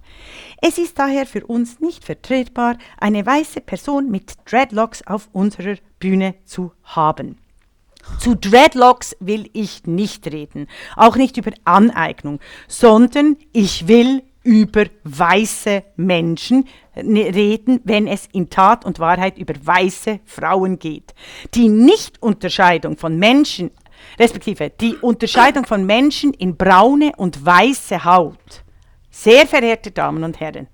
[0.61, 6.35] Es ist daher für uns nicht vertretbar, eine weiße Person mit Dreadlocks auf unserer Bühne
[6.45, 7.39] zu haben.
[8.19, 15.83] Zu Dreadlocks will ich nicht reden, auch nicht über Aneignung, sondern ich will über weiße
[15.97, 16.67] Menschen
[17.03, 21.15] ne, reden, wenn es in Tat und Wahrheit über weiße Frauen geht.
[21.55, 23.71] Die Nichtunterscheidung von Menschen,
[24.19, 28.65] respektive die Unterscheidung von Menschen in braune und weiße Haut,
[29.11, 30.69] sehr verehrte Damen und Herren,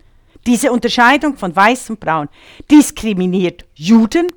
[0.46, 2.28] diese Unterscheidung von weiß und braun
[2.70, 4.28] diskriminiert Juden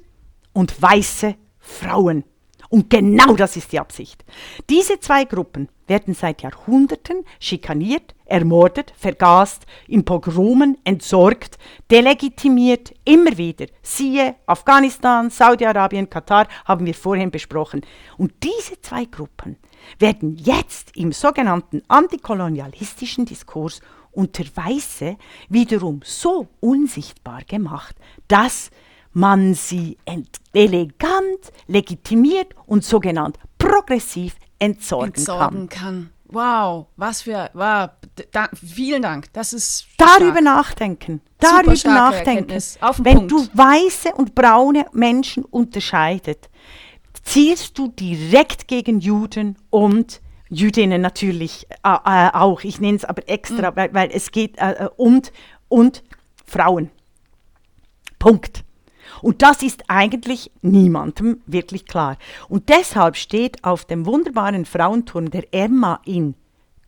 [0.53, 2.23] und weiße Frauen.
[2.69, 4.23] Und genau das ist die Absicht.
[4.69, 11.57] Diese zwei Gruppen werden seit Jahrhunderten schikaniert, ermordet, vergast, in Pogromen entsorgt,
[11.89, 13.65] delegitimiert, immer wieder.
[13.81, 17.81] Siehe Afghanistan, Saudi-Arabien, Katar haben wir vorhin besprochen.
[18.17, 19.57] Und diese zwei Gruppen
[19.97, 25.17] werden jetzt im sogenannten antikolonialistischen Diskurs unter Weiße
[25.49, 27.95] wiederum so unsichtbar gemacht,
[28.27, 28.69] dass
[29.13, 29.97] man sie
[30.53, 35.79] elegant, legitimiert und sogenannt progressiv entsorgen, entsorgen kann.
[35.79, 36.09] kann.
[36.31, 37.89] Wow, was für, wow,
[38.31, 39.33] da, vielen Dank.
[39.33, 40.43] Das ist darüber stark.
[40.43, 41.21] nachdenken.
[41.39, 42.61] Darüber nachdenken.
[42.99, 43.31] Wenn Punkt.
[43.31, 46.49] du weiße und braune Menschen unterscheidet,
[47.23, 52.63] zielst du direkt gegen Juden und Jüdinnen natürlich äh, äh, auch.
[52.63, 53.75] Ich nenne es aber extra, mhm.
[53.75, 55.31] weil, weil, es geht äh, äh, und
[55.67, 56.03] und
[56.45, 56.89] Frauen.
[58.17, 58.63] Punkt.
[59.21, 62.17] Und das ist eigentlich niemandem wirklich klar.
[62.47, 66.35] Und deshalb steht auf dem wunderbaren Frauenturm der Emma in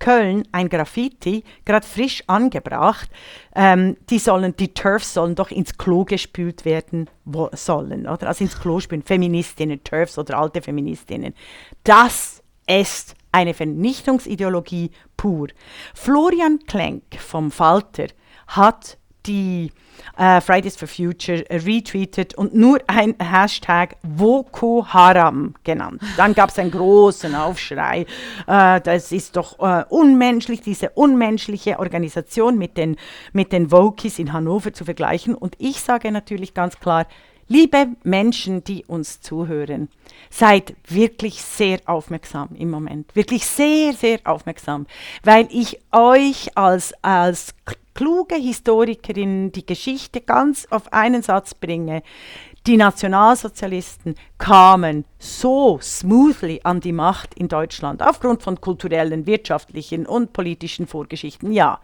[0.02, 3.10] Köln ein Graffiti, gerade frisch angebracht.
[3.56, 8.28] Ähm, die sollen, die Turfs sollen doch ins Klo gespült werden wo, sollen, oder?
[8.28, 11.36] Also ins Klo spülen, Feministinnen, Turfs oder alte Feministinnen.
[11.84, 15.48] Das ist eine Vernichtungsideologie pur.
[15.94, 18.08] Florian Klenk vom Falter
[18.48, 19.72] hat die
[20.18, 26.02] äh, Fridays for Future retweetet und nur ein Hashtag Boko Haram genannt.
[26.18, 28.06] Dann gab es einen großen Aufschrei.
[28.48, 32.98] Äh, das ist doch äh, unmenschlich, diese unmenschliche Organisation mit den,
[33.34, 35.36] mit den Wokies in Hannover zu vergleichen.
[35.36, 37.08] Und ich sage natürlich ganz klar,
[37.52, 39.90] Liebe Menschen, die uns zuhören,
[40.30, 43.14] seid wirklich sehr aufmerksam im Moment.
[43.14, 44.88] Wirklich sehr, sehr aufmerksam,
[45.22, 47.54] weil ich euch als, als
[47.94, 52.04] kluge Historikerin die Geschichte ganz auf einen Satz bringe.
[52.68, 60.32] Die Nationalsozialisten kamen so smoothly an die Macht in Deutschland, aufgrund von kulturellen, wirtschaftlichen und
[60.32, 61.80] politischen Vorgeschichten, ja.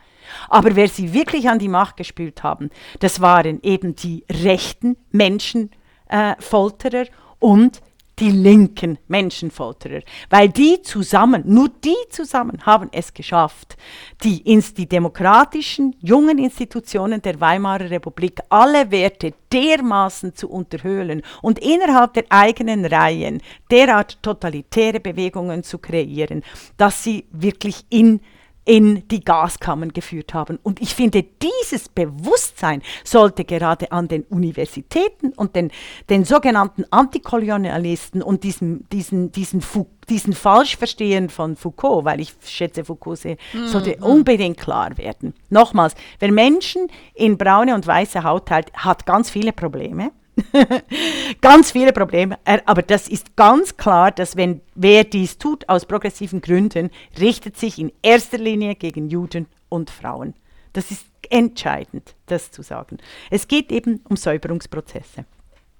[0.49, 7.01] Aber wer sie wirklich an die Macht gespült haben, das waren eben die rechten Menschenfolterer
[7.01, 7.81] äh, und
[8.19, 13.77] die linken Menschenfolterer, weil die zusammen, nur die zusammen haben es geschafft,
[14.23, 21.59] die, ins, die demokratischen jungen Institutionen der Weimarer Republik alle Werte dermaßen zu unterhöhlen und
[21.59, 26.43] innerhalb der eigenen Reihen derart totalitäre Bewegungen zu kreieren,
[26.77, 28.19] dass sie wirklich in
[28.67, 30.59] in die Gaskammern geführt haben.
[30.61, 35.71] Und ich finde, dieses Bewusstsein sollte gerade an den Universitäten und den,
[36.09, 39.63] den sogenannten Antikolonialisten und diesen, diesen, diesen,
[40.09, 43.67] diesen Falschverstehen von Foucault, weil ich schätze Foucault sehr, mhm.
[43.67, 44.03] sollte hm.
[44.03, 45.33] unbedingt klar werden.
[45.49, 50.11] Nochmals, wer Menschen in braune und weiße Haut teilt, hat ganz viele Probleme.
[51.41, 56.41] ganz viele Probleme, aber das ist ganz klar, dass wenn wer dies tut aus progressiven
[56.41, 60.33] Gründen, richtet sich in erster Linie gegen Juden und Frauen.
[60.73, 62.97] Das ist entscheidend, das zu sagen.
[63.31, 65.25] Es geht eben um Säuberungsprozesse.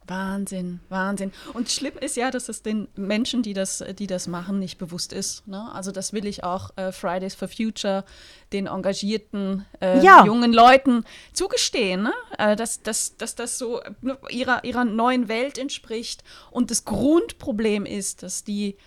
[0.07, 1.31] Wahnsinn, Wahnsinn.
[1.53, 5.13] Und schlimm ist ja, dass es den Menschen, die das, die das machen, nicht bewusst
[5.13, 5.47] ist.
[5.47, 5.69] Ne?
[5.73, 8.05] Also das will ich auch äh, Fridays for Future,
[8.53, 10.25] den engagierten äh, ja.
[10.25, 12.13] jungen Leuten zugestehen, ne?
[12.37, 16.23] äh, dass, dass, dass das so ne, ihrer, ihrer neuen Welt entspricht.
[16.51, 18.77] Und das Grundproblem ist, dass die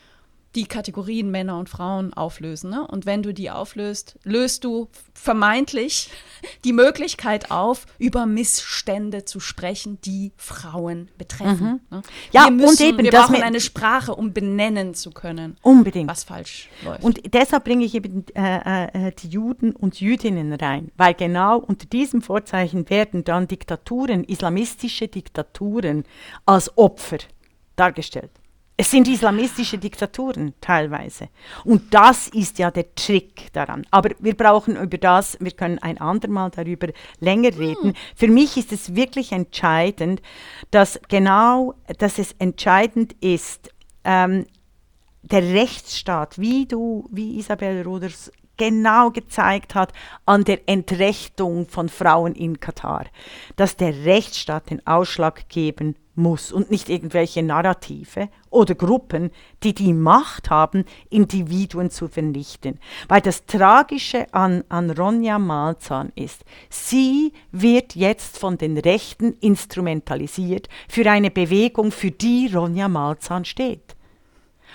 [0.54, 2.70] die Kategorien Männer und Frauen auflösen.
[2.70, 2.86] Ne?
[2.86, 6.10] Und wenn du die auflöst, löst du vermeintlich
[6.64, 11.80] die Möglichkeit auf, über Missstände zu sprechen, die Frauen betreffen.
[11.90, 11.96] Mhm.
[11.98, 12.02] Ne?
[12.32, 16.10] Ja, wir müssen, und eben, wir brauchen eine Sprache, um benennen zu können, unbedingt.
[16.10, 17.04] was falsch läuft.
[17.04, 21.86] Und deshalb bringe ich eben äh, äh, die Juden und Jüdinnen rein, weil genau unter
[21.86, 26.04] diesem Vorzeichen werden dann Diktaturen, islamistische Diktaturen
[26.44, 27.18] als Opfer
[27.76, 28.30] dargestellt.
[28.80, 31.28] Es sind islamistische Diktaturen teilweise.
[31.66, 33.86] Und das ist ja der Trick daran.
[33.90, 36.88] Aber wir brauchen über das, wir können ein andermal darüber
[37.18, 37.90] länger reden.
[37.90, 37.94] Hm.
[38.16, 40.22] Für mich ist es wirklich entscheidend,
[40.70, 43.70] dass genau, dass es entscheidend ist,
[44.04, 44.46] ähm,
[45.24, 49.92] der Rechtsstaat, wie du, wie Isabel Ruders genau gezeigt hat
[50.24, 53.04] an der Entrechtung von Frauen in Katar,
[53.56, 59.30] dass der Rechtsstaat den Ausschlag geben muss und nicht irgendwelche Narrative oder Gruppen,
[59.62, 62.78] die die Macht haben, Individuen zu vernichten.
[63.08, 70.68] Weil das Tragische an, an Ronja Malzahn ist, sie wird jetzt von den Rechten instrumentalisiert
[70.88, 73.96] für eine Bewegung, für die Ronja Malzahn steht.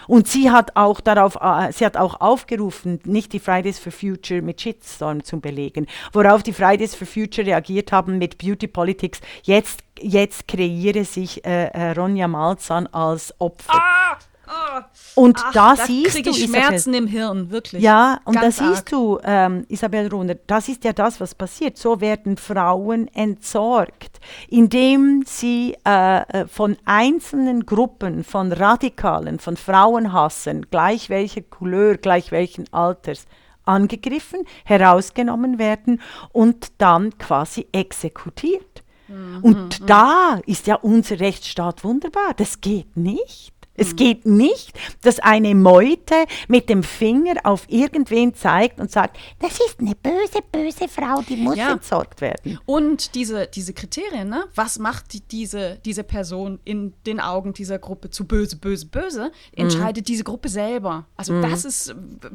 [0.08, 4.42] Und sie hat auch darauf, äh, sie hat auch aufgerufen, nicht die Fridays for Future
[4.42, 9.22] mit Shitstorm zu belegen, worauf die Fridays for Future reagiert haben mit Beauty Politics.
[9.44, 13.74] Jetzt, jetzt kreiere sich äh, äh Ronja Malzahn als Opfer.
[13.74, 14.18] Ah!
[14.48, 15.22] Oh.
[15.22, 17.82] Und Ach, da, siehst du, Schmerzen im Hirn, wirklich.
[17.82, 21.78] Ja, und da siehst du, ähm, Isabel Runer, das ist ja das, was passiert.
[21.78, 24.20] So werden Frauen entsorgt,
[24.50, 32.32] indem sie äh, äh, von einzelnen Gruppen, von Radikalen, von Frauenhassern, gleich welcher Couleur, gleich
[32.32, 33.26] welchen Alters,
[33.66, 38.84] angegriffen, herausgenommen werden und dann quasi exekutiert.
[39.08, 42.34] Mhm, Und da ist ja unser Rechtsstaat wunderbar.
[42.36, 43.54] Das geht nicht.
[43.78, 43.96] Es Mhm.
[43.98, 46.16] geht nicht, dass eine Meute
[46.48, 51.36] mit dem Finger auf irgendwen zeigt und sagt, das ist eine böse, böse Frau, die
[51.36, 51.72] muss Ja.
[51.74, 52.58] entsorgt werden.
[52.66, 54.46] Und diese, diese Kriterien, ne?
[54.56, 59.32] was macht die, diese, diese Person in den Augen dieser Gruppe zu böse, böse, böse,
[59.56, 61.06] entscheidet diese Gruppe selber.
[61.18, 62.30] Also das ist äh, w-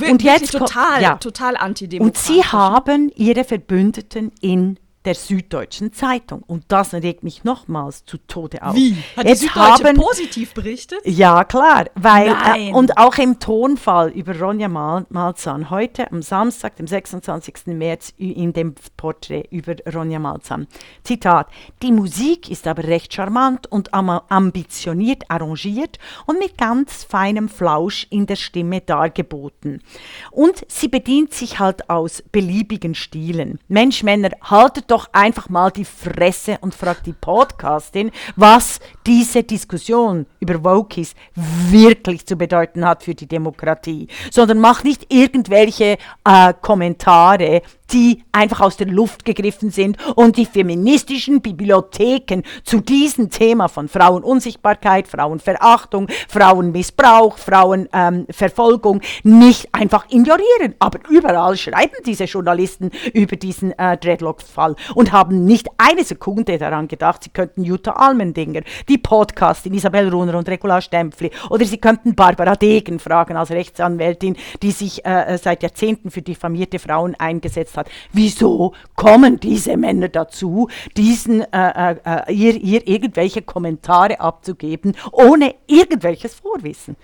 [0.00, 1.16] w- Und wirklich jetzt total, ja.
[1.16, 2.22] total Und antidemokratisch.
[2.22, 6.42] sie haben ihre Verbündeten in der Süddeutschen Zeitung.
[6.42, 8.74] Und das regt mich nochmals zu Tode auf.
[8.74, 8.96] Wie?
[9.16, 11.00] Hat die Jetzt Süddeutsche haben, positiv berichtet?
[11.04, 16.76] Ja, klar, weil äh, und auch im Tonfall über Ronja Mal Malzahn heute am Samstag,
[16.76, 17.66] dem 26.
[17.66, 20.66] März in dem Porträt über Ronja Malzahn.
[21.02, 21.48] Zitat:
[21.82, 28.06] Die Musik ist aber recht charmant und am ambitioniert arrangiert und mit ganz feinem Flausch
[28.10, 29.82] in der Stimme dargeboten.
[30.30, 33.58] Und sie bedient sich halt aus beliebigen Stilen.
[33.68, 40.26] Mensch, Männer, haltet doch einfach mal die Fresse und fragt die Podcastin, was diese Diskussion
[40.40, 47.62] über Wokies wirklich zu bedeuten hat für die Demokratie, sondern macht nicht irgendwelche äh, Kommentare,
[47.92, 53.88] die einfach aus der Luft gegriffen sind und die feministischen Bibliotheken zu diesem Thema von
[53.88, 60.74] Frauenunsichtbarkeit, Frauenverachtung, Frauenmissbrauch, Frauenverfolgung nicht einfach ignorieren.
[60.78, 66.88] Aber überall schreiben diese Journalisten über diesen äh, Dreadlock-Fall und haben nicht eine Sekunde daran
[66.88, 68.62] gedacht, sie könnten Jutta Almendinger,
[68.92, 74.36] die Podcastin Isabel Runner und Regula Stempfli oder sie könnten Barbara Degen fragen als Rechtsanwältin,
[74.62, 77.88] die sich äh, seit Jahrzehnten für diffamierte Frauen eingesetzt hat.
[78.12, 80.68] Wieso kommen diese Männer dazu,
[80.98, 86.96] diesen äh, äh, ihr, ihr irgendwelche Kommentare abzugeben, ohne irgendwelches Vorwissen?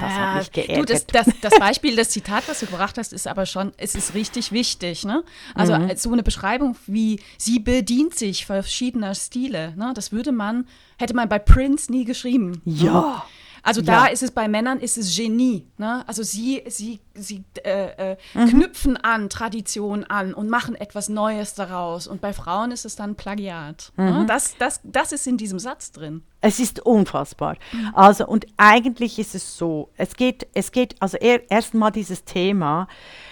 [0.00, 0.88] Das hat mich geärgert.
[0.88, 3.94] Du, das, das, das Beispiel, das Zitat, was du gebracht hast, ist aber schon, es
[3.94, 5.04] ist richtig wichtig.
[5.04, 5.22] Ne?
[5.54, 5.96] Also Mhm.
[5.96, 9.92] so eine Beschreibung wie, sie bedient sich verschiedener Stile, ne?
[9.94, 10.66] das würde man,
[10.98, 12.60] hätte man bei Prince nie geschrieben.
[12.64, 13.24] ja.
[13.66, 14.12] Also da Ja.
[14.12, 15.66] ist es bei Männern ist es Genie.
[15.78, 16.04] Ne?
[16.06, 18.48] Also sie, sie, sie äh, äh, Mhm.
[18.50, 22.06] knüpfen an Tradition an und machen etwas Neues daraus.
[22.06, 23.90] Und bei Frauen ist es dann Plagiat.
[23.96, 24.04] Mhm.
[24.04, 24.24] Ne?
[24.28, 26.24] Das, das, das ist in diesem Satz drin.
[26.46, 27.56] Es ist unfassbar.
[27.94, 32.86] Also, und eigentlich ist es so, es geht, es geht, also er, erstmal dieses Thema,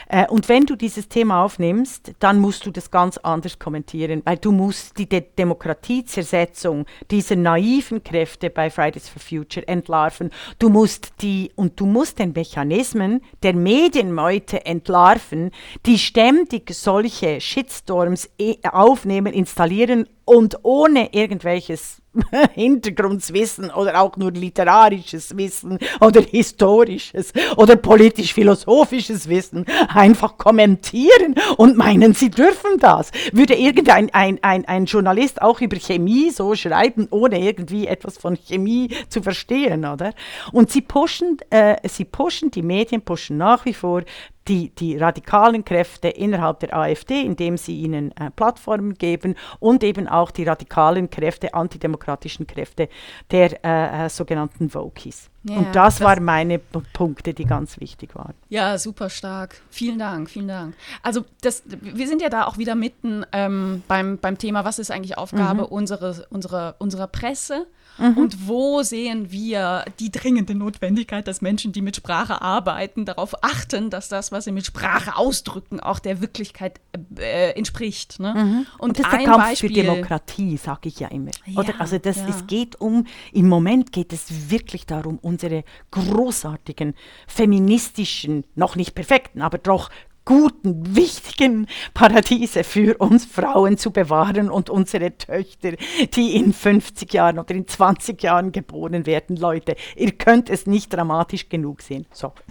[0.08, 4.38] äh, und wenn du dieses Thema aufnimmst, dann musst du das ganz anders kommentieren, weil
[4.38, 10.30] du musst die De Demokratiezersetzung dieser naiven Kräfte bei Fridays for Future entlarven.
[10.58, 15.50] Du musst die, und du musst den Mechanismen der Medienmeute entlarven,
[15.84, 22.02] die ständig solche Shitstorms eh- aufnehmen, installieren und ohne irgendwelches
[22.54, 32.12] Hintergrundwissen oder auch nur literarisches Wissen oder historisches oder politisch-philosophisches Wissen einfach kommentieren und meinen,
[32.12, 33.10] sie dürfen das.
[33.32, 38.36] Würde irgendein ein, ein, ein Journalist auch über Chemie so schreiben, ohne irgendwie etwas von
[38.36, 40.12] Chemie zu verstehen, oder?
[40.52, 44.02] Und sie pushen, äh, sie pushen, die Medien pushen nach wie vor
[44.48, 50.08] die, die radikalen Kräfte innerhalb der AfD, indem sie ihnen äh, Plattformen geben und eben
[50.08, 52.88] auch die radikalen Kräfte, antidemokratischen Kräfte
[53.30, 55.30] der äh, äh, sogenannten Wokies.
[55.44, 58.34] Ja, und das, das- waren meine P Punkte, die ganz wichtig waren.
[58.48, 59.60] Ja, super stark.
[59.70, 60.74] Vielen Dank, vielen Dank.
[61.02, 64.90] Also das, wir sind ja da auch wieder mitten ähm, beim, beim Thema, was ist
[64.90, 67.66] eigentlich Aufgabe unsere, unsere, unserer Presse
[67.98, 73.90] und wo sehen wir die dringende Notwendigkeit, dass Menschen, die mit Sprache arbeiten, darauf achten,
[73.90, 76.80] dass das, was sie mit Sprache ausdrücken, auch der Wirklichkeit
[77.18, 78.18] äh, entspricht.
[78.18, 78.66] Ne?
[78.78, 81.30] Und das ist der Kampf Beispiel, für Demokratie, sage ich ja immer.
[81.56, 81.70] Oder?
[81.70, 82.28] Ja, Also das, ja.
[82.28, 86.94] es geht um, im Moment geht es wirklich darum, unsere großartigen,
[87.26, 89.90] feministischen, noch nicht perfekten, aber doch
[90.24, 95.72] guten, wichtigen Paradiese für uns Frauen zu bewahren und unsere Töchter,
[96.14, 99.36] die in 50 Jahren oder in 20 Jahren geboren werden.
[99.36, 102.06] Leute, ihr könnt es nicht dramatisch genug sehen.
[102.12, 102.32] So.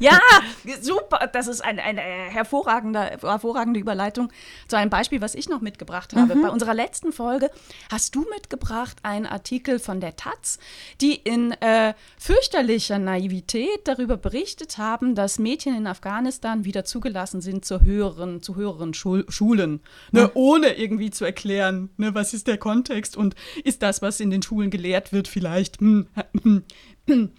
[0.00, 0.18] Ja,
[0.80, 1.28] super.
[1.32, 4.32] Das ist eine, eine hervorragende, hervorragende Überleitung
[4.68, 6.34] zu einem Beispiel, was ich noch mitgebracht habe.
[6.34, 6.42] Mhm.
[6.42, 7.50] Bei unserer letzten Folge
[7.90, 10.58] hast du mitgebracht einen Artikel von der Taz,
[11.00, 17.64] die in äh, fürchterlicher Naivität darüber berichtet haben, dass Mädchen in Afghanistan wieder zugelassen sind
[17.64, 19.80] zu höheren, zu höheren Schul Schulen,
[20.12, 20.30] ne, ja.
[20.34, 24.40] ohne irgendwie zu erklären, ne, was ist der Kontext und ist das, was in den
[24.40, 26.06] Schulen gelehrt wird, vielleicht hm,
[26.42, 26.62] hm,
[27.08, 27.30] hm,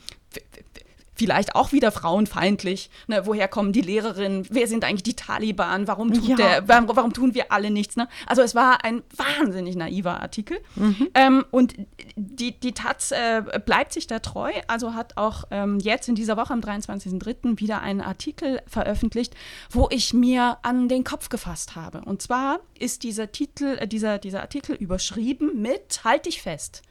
[1.22, 2.90] vielleicht auch wieder frauenfeindlich.
[3.06, 3.22] Ne?
[3.26, 4.48] Woher kommen die Lehrerinnen?
[4.50, 5.88] Wer sind eigentlich die Taliban?
[5.88, 6.36] Warum, ja.
[6.36, 7.96] der, warum, warum, tun wir alle nichts?
[7.96, 8.08] Ne?
[8.26, 10.58] Also es war ein wahnsinnig naiver Artikel.
[10.76, 11.10] Mhm.
[11.14, 11.76] Ähm, und
[12.16, 16.38] die, die Taz äh, bleibt sich da treu, also hat auch ähm, jetzt in dieser
[16.38, 17.60] Woche am 23.03.
[17.60, 19.36] wieder einen Artikel veröffentlicht,
[19.70, 22.02] wo ich mir an den Kopf gefasst habe.
[22.02, 26.82] Und zwar ist dieser Titel, äh, dieser, dieser Artikel überschrieben mit, halt dich fest,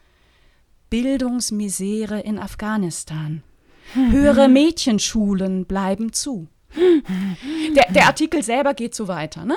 [0.89, 3.43] Bildungsmisere in Afghanistan.
[3.95, 6.49] Höhere Mädchenschulen bleiben zu.
[6.76, 9.45] Der, der, Artikel selber geht so weiter.
[9.45, 9.57] Ne?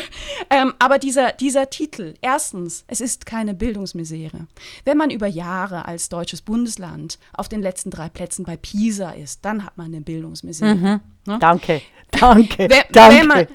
[0.50, 4.46] ähm, aber dieser, dieser Titel, erstens, es ist keine Bildungsmisere.
[4.84, 9.44] Wenn man über Jahre als deutsches Bundesland auf den letzten drei Plätzen bei PISA ist,
[9.44, 10.74] dann hat man eine Bildungsmisere.
[10.74, 11.00] Mhm.
[11.26, 11.38] Ne?
[11.40, 13.16] Danke, danke, wenn, danke.
[13.16, 13.46] Wenn man,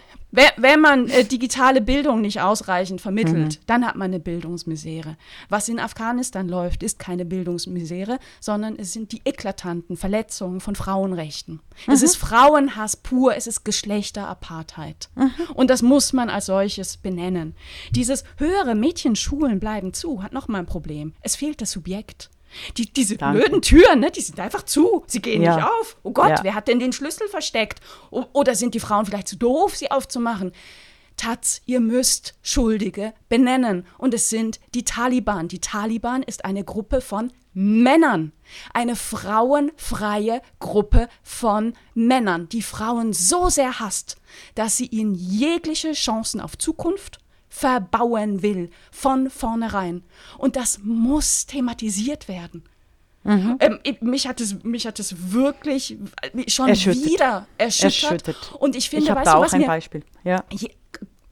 [0.58, 3.66] wenn man äh, digitale Bildung nicht ausreichend vermittelt, mhm.
[3.68, 5.18] dann hat man eine Bildungsmisere.
[5.50, 11.62] Was in Afghanistan läuft, ist keine Bildungsmisere, sondern es sind die eklatanten Verletzungen von Frauenrechten.
[11.86, 11.94] Mhm.
[11.94, 15.10] Es ist Frauenhass pur, es ist Geschlechterapartheit.
[15.16, 15.32] Mhm.
[15.54, 17.56] Und das muss man als solches benennen.
[17.92, 21.14] Dieses höhere Mädchenschulen bleiben zu, hat nochmal ein Problem.
[21.22, 22.30] Es fehlt das Subjekt.
[22.78, 23.40] Die, diese Danke.
[23.40, 25.04] blöden Türen, ne, die sind einfach zu.
[25.08, 25.56] Sie gehen ja.
[25.56, 25.98] nicht auf.
[26.04, 26.40] Oh Gott, ja.
[26.44, 27.80] wer hat denn den Schlüssel versteckt?
[28.12, 30.52] O oder sind die Frauen vielleicht zu doof, sie aufzumachen?
[31.18, 33.86] Taz, ihr müsst Schuldige benennen.
[33.98, 35.48] Und es sind die Taliban.
[35.48, 38.34] Die Taliban ist eine Gruppe von Männern.
[38.74, 44.18] Eine frauenfreie Gruppe von Männern, die Frauen so sehr hasst,
[44.56, 47.20] dass sie ihnen jegliche Chancen auf Zukunft
[47.56, 50.04] verbauen will, von vornherein.
[50.38, 52.64] Und das muss thematisiert werden.
[53.24, 53.58] Mhm.
[53.60, 55.98] Ähm, mich, hat es, mich hat es wirklich
[56.48, 57.06] schon erschüttert.
[57.06, 58.28] wieder erschüttert.
[58.28, 58.56] erschüttert.
[58.60, 60.04] Und ich finde, ich weißt da du, was auch ein mir, Beispiel.
[60.24, 60.44] Ja.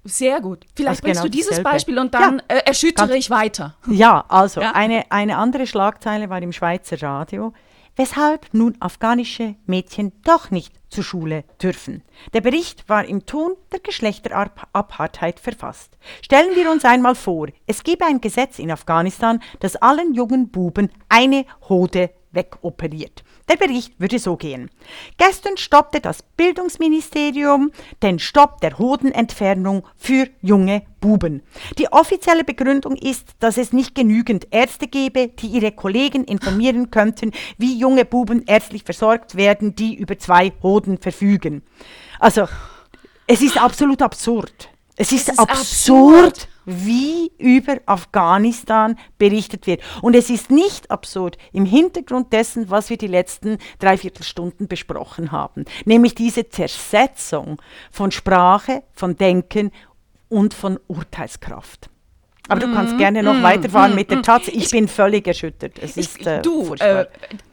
[0.06, 0.66] Sehr gut.
[0.76, 1.70] Vielleicht also bringst genau du dieses dasselbe.
[1.70, 2.56] Beispiel und dann ja.
[2.58, 3.76] äh, erschüttere ich weiter.
[3.88, 4.72] Ja, also ja?
[4.72, 7.54] Eine, eine andere Schlagzeile war im Schweizer Radio
[7.96, 12.04] weshalb nun afghanische Mädchen doch nicht zur Schule dürfen.
[12.34, 15.98] Der Bericht war im Ton der Geschlechterapartheit verfasst.
[16.22, 20.92] Stellen wir uns einmal vor, es gäbe ein Gesetz in Afghanistan, das allen jungen Buben
[21.10, 23.24] eine Hode wegoperiert.
[23.50, 24.70] Der Bericht würde so gehen.
[25.18, 27.72] Gestern stoppte das Bildungsministerium
[28.02, 31.44] den Stopp der Hodenentfernung für junge Buben.
[31.78, 37.32] Die offizielle Begründung ist, dass es nicht genügend Ärzte gäbe, die ihre Kollegen informieren könnten,
[37.58, 41.64] wie junge Buben ärztlich versorgt werden, die über zwei Hoden verfügen.
[42.20, 42.48] Also,
[43.28, 44.70] es ist absolut absurd.
[44.96, 49.82] Es ist, ist absurd, absurd, wie über Afghanistan berichtet wird.
[50.02, 55.32] Und es ist nicht absurd im Hintergrund dessen, was wir die letzten dreiviertel Stunden besprochen
[55.32, 59.72] haben, nämlich diese Zersetzung von Sprache, von Denken
[60.30, 61.90] und von Urteilskraft.
[62.50, 62.98] Aber du kannst mhm.
[62.98, 64.24] gerne noch mm, weiterfahren mm, mit der mhm.
[64.24, 64.48] Taz.
[64.50, 65.80] Ich, ich, bin völlig erschüttert.
[65.80, 67.06] Es ich, ist, äh, du, äh,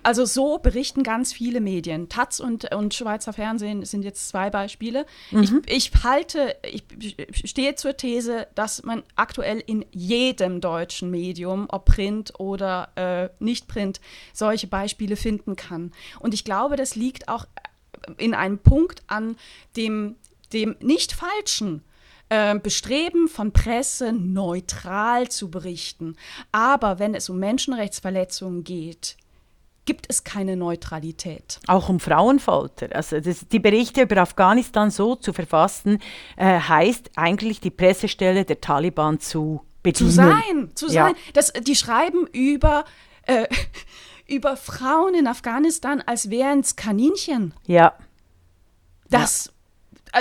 [0.03, 2.09] also so berichten ganz viele Medien.
[2.09, 5.07] Taz und, und Schweizer Fernsehen sind jetzt zwei Beispiele.
[5.31, 5.63] Mhm.
[5.67, 6.83] Ich, ich halte, ich
[7.45, 13.69] stehe zur These, dass man aktuell in jedem deutschen Medium, ob Print oder äh, nicht
[13.69, 14.01] Print,
[14.33, 15.93] solche Beispiele finden kann.
[16.19, 17.47] Und ich glaube, das liegt auch
[18.19, 19.37] in einem Punkt an
[19.77, 20.17] dem,
[20.53, 21.85] dem nicht falschen
[22.31, 26.17] äh, Bestreben von Presse, neutral zu berichten.
[26.53, 29.17] Aber wenn es um Menschenrechtsverletzungen geht,
[29.85, 31.59] gibt es keine Neutralität.
[31.67, 32.95] Auch um Frauenfolter.
[32.95, 35.99] Also das, die Berichte über Afghanistan so zu verfassen,
[36.37, 40.11] äh, heißt eigentlich die Pressestelle der Taliban zu bedienen.
[40.11, 41.07] Zu sein, zu ja.
[41.07, 41.15] sein.
[41.33, 42.85] Das, die schreiben über,
[43.27, 43.47] äh,
[44.29, 47.55] über Frauen in Afghanistan, als wären es Kaninchen.
[47.67, 47.95] Ja.
[49.09, 49.53] Das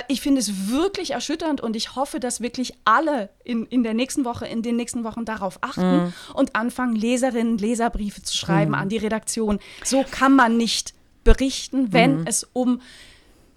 [0.08, 4.26] ich finde es wirklich erschütternd und ich hoffe, dass wirklich alle in, in der nächsten
[4.26, 6.14] Woche, in den nächsten Wochen darauf achten mm.
[6.34, 8.76] und anfangen, Leserinnen, Leserbriefe zu schreiben mm.
[8.76, 9.60] an die Redaktion.
[9.84, 12.28] So kann man nicht berichten, wenn mm.
[12.28, 12.82] es um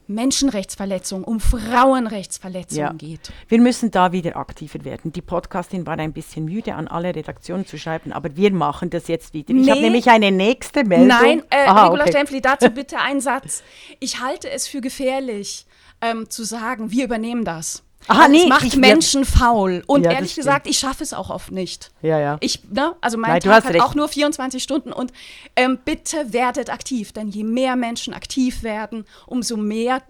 [0.08, 2.92] Menschenrechtsverletzungen, um Frauenrechtsverletzungen Ja.
[2.92, 3.32] geht.
[3.48, 5.12] Wir müssen da wieder aktiver werden.
[5.12, 9.08] Die Podcastin war ein bisschen müde, an alle Redaktionen zu schreiben, aber wir machen das
[9.08, 9.54] jetzt wieder.
[9.54, 9.86] Ich habe Nee.
[9.86, 11.08] nämlich eine nächste Meldung.
[11.08, 12.12] Nein, äh, Aha, Regula okay.
[12.12, 13.62] Stempfli, dazu bitte einen Satz.
[14.00, 15.66] Ich halte es für gefährlich,
[16.02, 17.82] ähm, zu sagen, wir übernehmen das.
[18.08, 19.84] Aha, nee, es macht ich- Menschen faul.
[19.86, 21.92] Und Ja, das ehrlich gesagt, ich schaffe es auch oft nicht.
[22.02, 22.36] Ja, ja.
[22.40, 23.80] Ich, ne, also mein Nein, Tag hat recht.
[23.80, 25.12] auch nur 24 Stunden und
[25.54, 30.02] ähm, bitte werdet aktiv, denn je mehr Menschen aktiv werden, umso mehr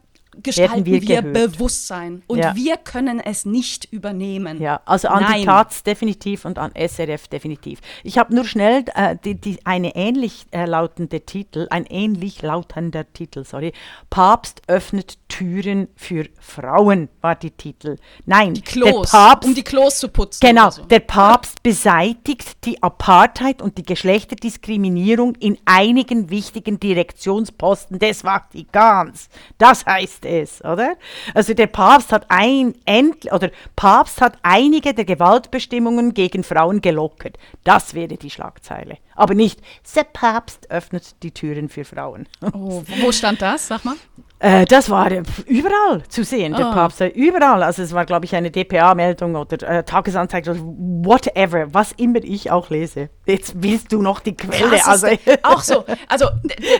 [0.43, 1.23] gestalten wir wir.
[1.23, 2.23] Bewusstsein.
[2.27, 2.55] Und Ja.
[2.55, 4.61] wir können es nicht übernehmen.
[4.61, 5.45] Ja, also an die Nein.
[5.45, 7.81] Taz definitiv und an SRF definitiv.
[8.03, 13.13] Ich habe nur schnell äh, die, die, eine ähnlich äh, lautende Titel, ein ähnlich lautender
[13.13, 13.73] Titel, sorry.
[14.11, 17.97] Papst öffnet Türen für Frauen war die Titel.
[18.27, 20.41] Nein, Die Klos, der Papst um die Klos zu putzen.
[20.47, 20.85] Genau, so.
[20.85, 29.29] der Papst beseitigt die Apartheid und die Geschlechterdiskriminierung in einigen wichtigen Direktionsposten des Vatikans.
[29.59, 30.97] Das heißt es, oder?
[31.35, 37.39] Also der Papst hat ein end, oder Papst hat einige der Gewaltbestimmungen gegen Frauen gelockert.
[37.65, 38.99] Das wäre die Schlagzeile.
[39.15, 39.61] Aber nicht,
[39.95, 42.27] der Papst öffnet die Türen für Frauen.
[42.53, 43.69] Oh, wo stand das?
[43.69, 43.97] Sag mal.
[44.43, 46.73] Äh, das war äh, überall zu sehen, der Ah.
[46.75, 47.01] Papst.
[47.01, 47.63] äh, Überall.
[47.63, 52.51] Also es war, glaube ich, eine DPA-Meldung oder äh, Tagesanzeige oder whatever, was immer ich
[52.51, 53.09] auch lese.
[53.25, 54.77] Jetzt willst du noch die Quelle.
[54.79, 55.07] Krass, Also,
[55.45, 55.85] auch so.
[56.09, 56.27] Also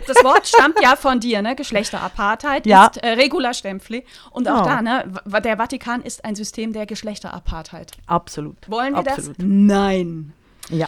[0.07, 1.55] das Wort stammt ja von dir, ne?
[1.55, 2.87] Geschlechterapartheit Ja.
[2.87, 4.03] ist äh, Regula Stempfli.
[4.31, 4.65] Und auch Oh.
[4.65, 5.05] da, ne?
[5.43, 7.91] Der Vatikan ist ein System der Geschlechterapartheit.
[8.07, 8.57] absolut.
[8.69, 9.37] Wollen wir absolut.
[9.37, 9.45] das?
[9.47, 10.33] Nein.
[10.69, 10.87] Ja.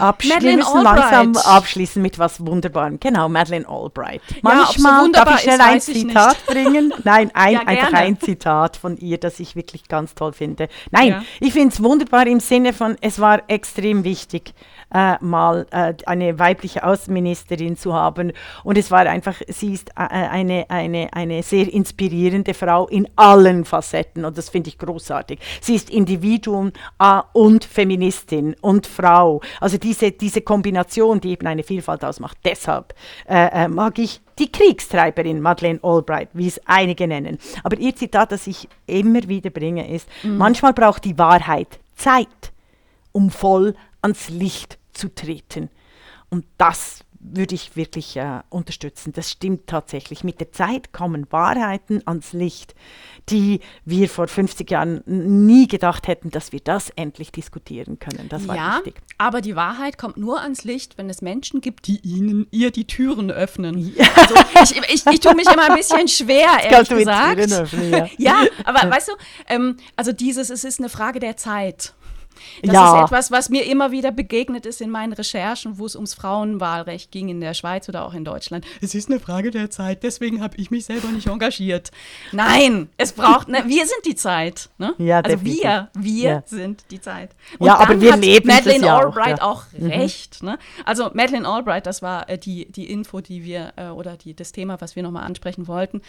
[0.00, 2.98] Absch wir Madeleine müssen langsam abschließen mit was Wunderbarem.
[3.00, 4.20] Genau, Madeleine Albright.
[4.42, 6.92] Ja, ob so Manchmal darf ich schnell ein Zitat bringen.
[7.04, 10.68] Nein, ein, Ja, einfach ein Zitat von ihr, das ich wirklich ganz toll finde.
[10.90, 11.22] Nein, Ja.
[11.40, 14.52] ich finde es wunderbar im Sinne von, es war extrem wichtig,
[14.92, 18.32] äh, mal äh, eine weibliche Außenministerin zu haben.
[18.62, 23.64] Und es war einfach, sie ist äh, eine, eine, eine sehr inspirierende Frau in allen
[23.64, 25.40] Facetten und das finde ich großartig.
[25.60, 26.72] Sie ist Individuum
[27.32, 29.13] und Feministin und Frau.
[29.60, 32.36] Also diese, diese Kombination, die eben eine Vielfalt ausmacht.
[32.44, 32.94] Deshalb
[33.28, 37.38] äh, äh, mag ich die Kriegstreiberin Madeleine Albright, wie es einige nennen.
[37.62, 42.52] Aber ihr Zitat, das ich immer wieder bringe, ist, manchmal braucht die Wahrheit Zeit,
[43.12, 45.70] um voll ans Licht zu treten.
[46.30, 49.12] Und das würde ich wirklich äh, unterstützen.
[49.12, 50.24] Das stimmt tatsächlich.
[50.24, 52.74] Mit der Zeit kommen Wahrheiten ans Licht,
[53.30, 58.28] die wir vor 50 Jahren nie gedacht hätten, dass wir das endlich diskutieren können.
[58.28, 59.00] Das war ja, wichtig.
[59.16, 62.86] aber die Wahrheit kommt nur ans Licht, wenn es Menschen gibt, die ihnen ihr die
[62.86, 63.94] Türen öffnen.
[64.16, 67.52] Also, ich, ich, ich tue mich immer ein bisschen schwer, ehrlich gesagt.
[67.52, 68.08] Öffnen, ja.
[68.18, 69.12] ja, aber weißt du,
[69.48, 71.94] ähm, also dieses, es ist eine Frage der Zeit.
[72.62, 72.98] Das Ja.
[72.98, 77.10] ist etwas, was mir immer wieder begegnet ist in meinen Recherchen, wo es ums Frauenwahlrecht
[77.10, 78.64] ging in der Schweiz oder auch in Deutschland.
[78.80, 81.90] Es ist eine Frage der Zeit, deswegen habe ich mich selber nicht engagiert.
[82.32, 84.68] Nein, es braucht, ne, wir sind die Zeit.
[84.78, 84.94] Ne?
[84.98, 85.62] Ja, also definitiv.
[85.62, 86.42] wir, wir Ja.
[86.46, 87.30] sind die Zeit.
[87.60, 89.44] Ja, aber wir hat leben Madeleine ja auch, Albright ja.
[89.44, 90.42] auch, recht.
[90.42, 90.58] Ne?
[90.84, 94.52] Also Madeleine Albright, das war äh, die, die Info, die wir, äh, oder die, das
[94.52, 96.02] Thema, was wir nochmal ansprechen wollten.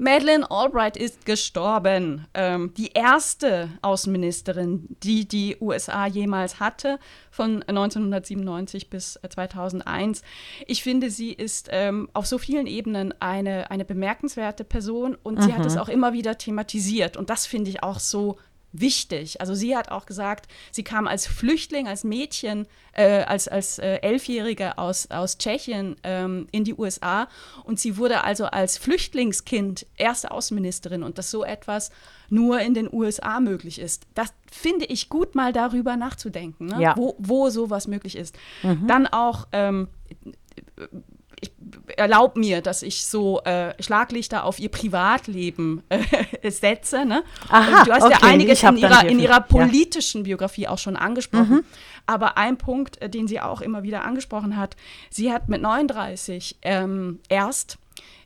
[0.00, 2.26] Madeleine Albright ist gestorben.
[2.32, 6.98] Ähm, die erste Außenministerin, die die USA jemals hatte,
[7.30, 10.22] von 1997 bis äh, 2001.
[10.66, 15.52] Ich finde, sie ist ähm, auf so vielen Ebenen eine, eine bemerkenswerte Person und sie
[15.52, 17.18] hat es auch immer wieder thematisiert.
[17.18, 18.38] Und das finde ich auch so
[18.72, 19.40] wichtig.
[19.40, 23.96] Also sie hat auch gesagt, sie kam als Flüchtling, als Mädchen, äh, als, als äh,
[23.96, 27.28] Elfjährige aus, aus Tschechien ähm, in die USA
[27.64, 31.90] und sie wurde also als Flüchtlingskind erste Außenministerin und dass so etwas
[32.28, 34.06] nur in den USA möglich ist.
[34.14, 36.80] Das finde ich gut, mal darüber nachzudenken, ne?
[36.80, 36.96] Ja.
[36.96, 38.36] wo, wo sowas möglich ist.
[38.86, 39.88] Dann auch ähm,
[41.88, 47.04] ich erlaube mir, dass ich so äh, Schlaglichter auf ihr Privatleben äh, setze.
[47.04, 47.22] Ne?
[47.48, 49.40] Aha, du hast okay, ja einiges in ihrer, in ihrer ja.
[49.40, 51.64] politischen Biografie auch schon angesprochen.
[52.06, 54.76] Aber ein Punkt, äh, den sie auch immer wieder angesprochen hat,
[55.10, 57.78] sie hat mit 39 ähm, erst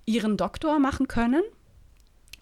[0.06, 1.42] ihren Doktor machen können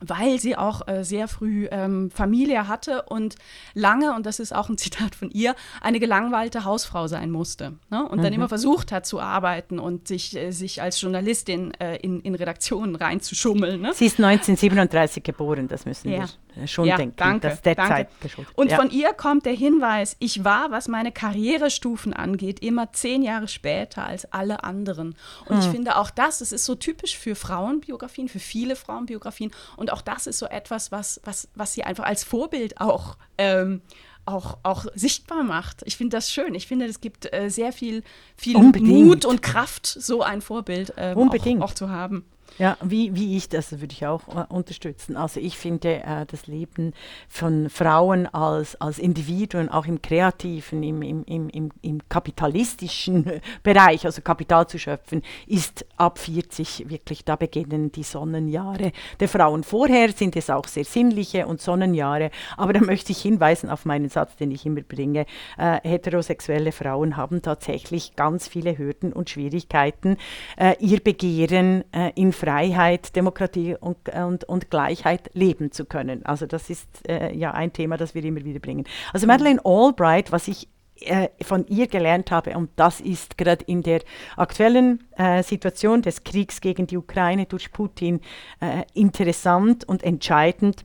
[0.05, 3.36] weil sie auch äh, sehr früh ähm, Familie hatte und
[3.74, 7.74] lange, und das ist auch ein Zitat von ihr, eine gelangweilte Hausfrau sein musste.
[7.90, 8.07] Ne?
[8.09, 12.20] Und dann immer versucht hat zu arbeiten und sich, äh, sich als Journalistin äh, in,
[12.20, 13.80] in Redaktionen reinzuschummeln.
[13.80, 13.92] Ne?
[13.94, 16.26] Sie ist 1937 geboren, das müssen Ja.
[16.57, 17.14] wir äh, schon Ja, denken.
[17.16, 17.92] danke, das ist der danke.
[17.94, 18.53] Zeit geschuldet.
[18.57, 18.76] Und ja.
[18.76, 24.05] von ihr kommt der Hinweis, ich war, was meine Karrierestufen angeht, immer zehn Jahre später
[24.07, 25.14] als alle anderen.
[25.46, 25.61] Und Hm.
[25.61, 29.50] ich finde auch das, es ist so typisch für Frauenbiografien, für viele Frauenbiografien.
[29.76, 33.82] Und auch das ist so etwas, was, was, was sie einfach als Vorbild auch, ähm,
[34.26, 35.82] auch, auch sichtbar macht.
[35.84, 36.55] Ich finde das schön.
[36.55, 38.03] Ich finde, es gibt äh, sehr viel,
[38.36, 38.88] viel Unbedingt.
[38.88, 41.62] Mut und Kraft, so ein Vorbild ähm, Unbedingt.
[41.62, 42.24] Auch, auch zu haben.
[42.59, 45.16] Ja, wie, wie ich das würde ich auch äh, unterstützen.
[45.16, 46.93] Also ich finde äh, das Leben
[47.28, 54.20] von Frauen als, als Individuen, auch im kreativen, im, im, im, im kapitalistischen Bereich, also
[54.20, 59.64] Kapital zu schöpfen, ist ab 40 wirklich, da beginnen die Sonnenjahre der Frauen.
[59.64, 64.11] Vorher sind es auch sehr sinnliche und Sonnenjahre, aber da möchte ich hinweisen auf meinen
[64.11, 65.24] Satz, den ich immer bringe.
[65.57, 70.18] Äh, heterosexuelle Frauen haben tatsächlich ganz viele Hürden und Schwierigkeiten,
[70.59, 76.26] äh, ihr Begehren äh, in Freiheit, Demokratie und, und, und Gleichheit leben zu können.
[76.26, 78.84] Also das ist äh, ja ein Thema, das wir immer wieder bringen.
[79.12, 80.66] Also Madeleine Albright, was ich
[81.03, 84.01] äh, von ihr gelernt habe, und das ist gerade in der
[84.36, 88.20] aktuellen äh, Situation des Kriegs gegen die Ukraine durch Putin
[88.61, 90.84] äh, interessant und entscheidend.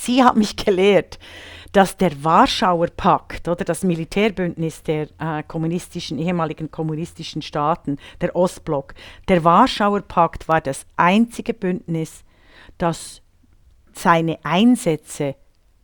[0.00, 1.18] Sie hat mich gelehrt,
[1.72, 8.94] dass der Warschauer Pakt oder das Militärbündnis der äh, kommunistischen, ehemaligen kommunistischen Staaten, der Ostblock,
[9.28, 12.24] der Warschauer Pakt war das einzige Bündnis,
[12.78, 13.22] das
[13.92, 15.34] seine Einsätze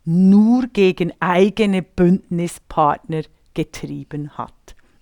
[0.05, 3.23] nur gegen eigene Bündnispartner
[3.53, 4.54] getrieben hat.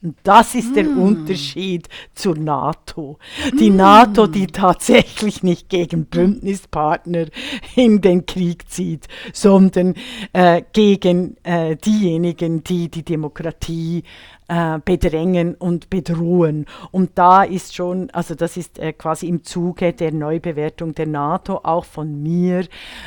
[0.03, 1.01] Und das ist der mm.
[1.01, 3.17] Unterschied zur NATO.
[3.57, 3.75] Die mm.
[3.77, 7.27] NATO, die tatsächlich nicht gegen Bündnispartner
[7.75, 9.95] in den Krieg zieht, sondern
[10.33, 14.03] äh, gegen äh, diejenigen, die die Demokratie
[14.47, 16.65] äh, bedrängen und bedrohen.
[16.91, 21.61] Und da ist schon, also das ist äh, quasi im Zuge der Neubewertung der NATO
[21.63, 22.65] auch von mir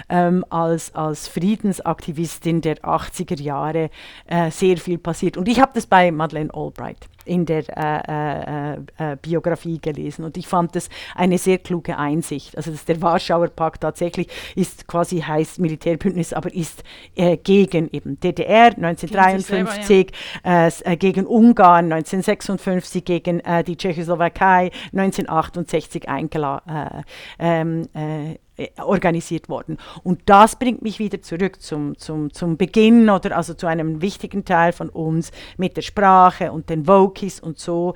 [0.08, 3.90] ähm, als, als Friedensaktivistin der 80er Jahre
[4.26, 5.36] äh, sehr viel passiert.
[5.36, 10.36] Und ich habe das bei Madeleine Albright in der äh, äh, äh, Biografie gelesen und
[10.36, 12.56] ich fand das eine sehr kluge Einsicht.
[12.56, 16.82] Also dass der Warschauer Pakt tatsächlich ist quasi heißt Militärbündnis, aber ist
[17.14, 20.12] äh, gegen eben DDR 1953, selber,
[20.44, 20.68] ja.
[20.92, 27.04] Äh, gegen Ungarn 1956, gegen die Tschechoslowakei 1968 eingeladen.
[27.38, 28.36] Ähm, äh,
[28.78, 29.76] organisiert worden.
[30.02, 34.44] Und das bringt mich wieder zurück zum, zum, zum Beginn oder also zu einem wichtigen
[34.44, 37.94] Teil von uns mit der Sprache und den Vokies und so.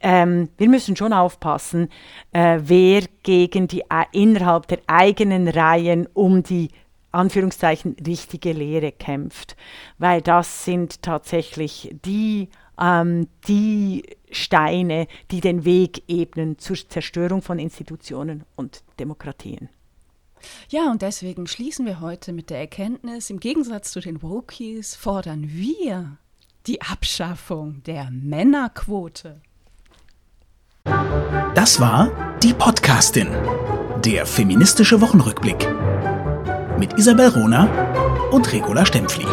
[0.00, 1.88] Ähm, wir müssen schon aufpassen,
[2.32, 6.68] äh, wer gegen die äh, innerhalb der eigenen Reihen um die
[7.10, 9.56] Anführungszeichen richtige Lehre kämpft,
[9.98, 12.48] weil das sind tatsächlich die
[12.78, 19.68] ähm, die Steine, die den Weg ebnen zur Zerstörung von Institutionen und Demokratien.
[20.68, 25.44] Ja, und deswegen schließen wir heute mit der Erkenntnis, im Gegensatz zu den Wokies fordern
[25.48, 26.18] wir
[26.66, 29.40] die Abschaffung der Männerquote.
[31.54, 32.10] Das war
[32.42, 33.28] die Podcastin,
[34.04, 35.68] der feministische Wochenrückblick
[36.78, 39.26] mit Isabel Rona und Regula Stempfli.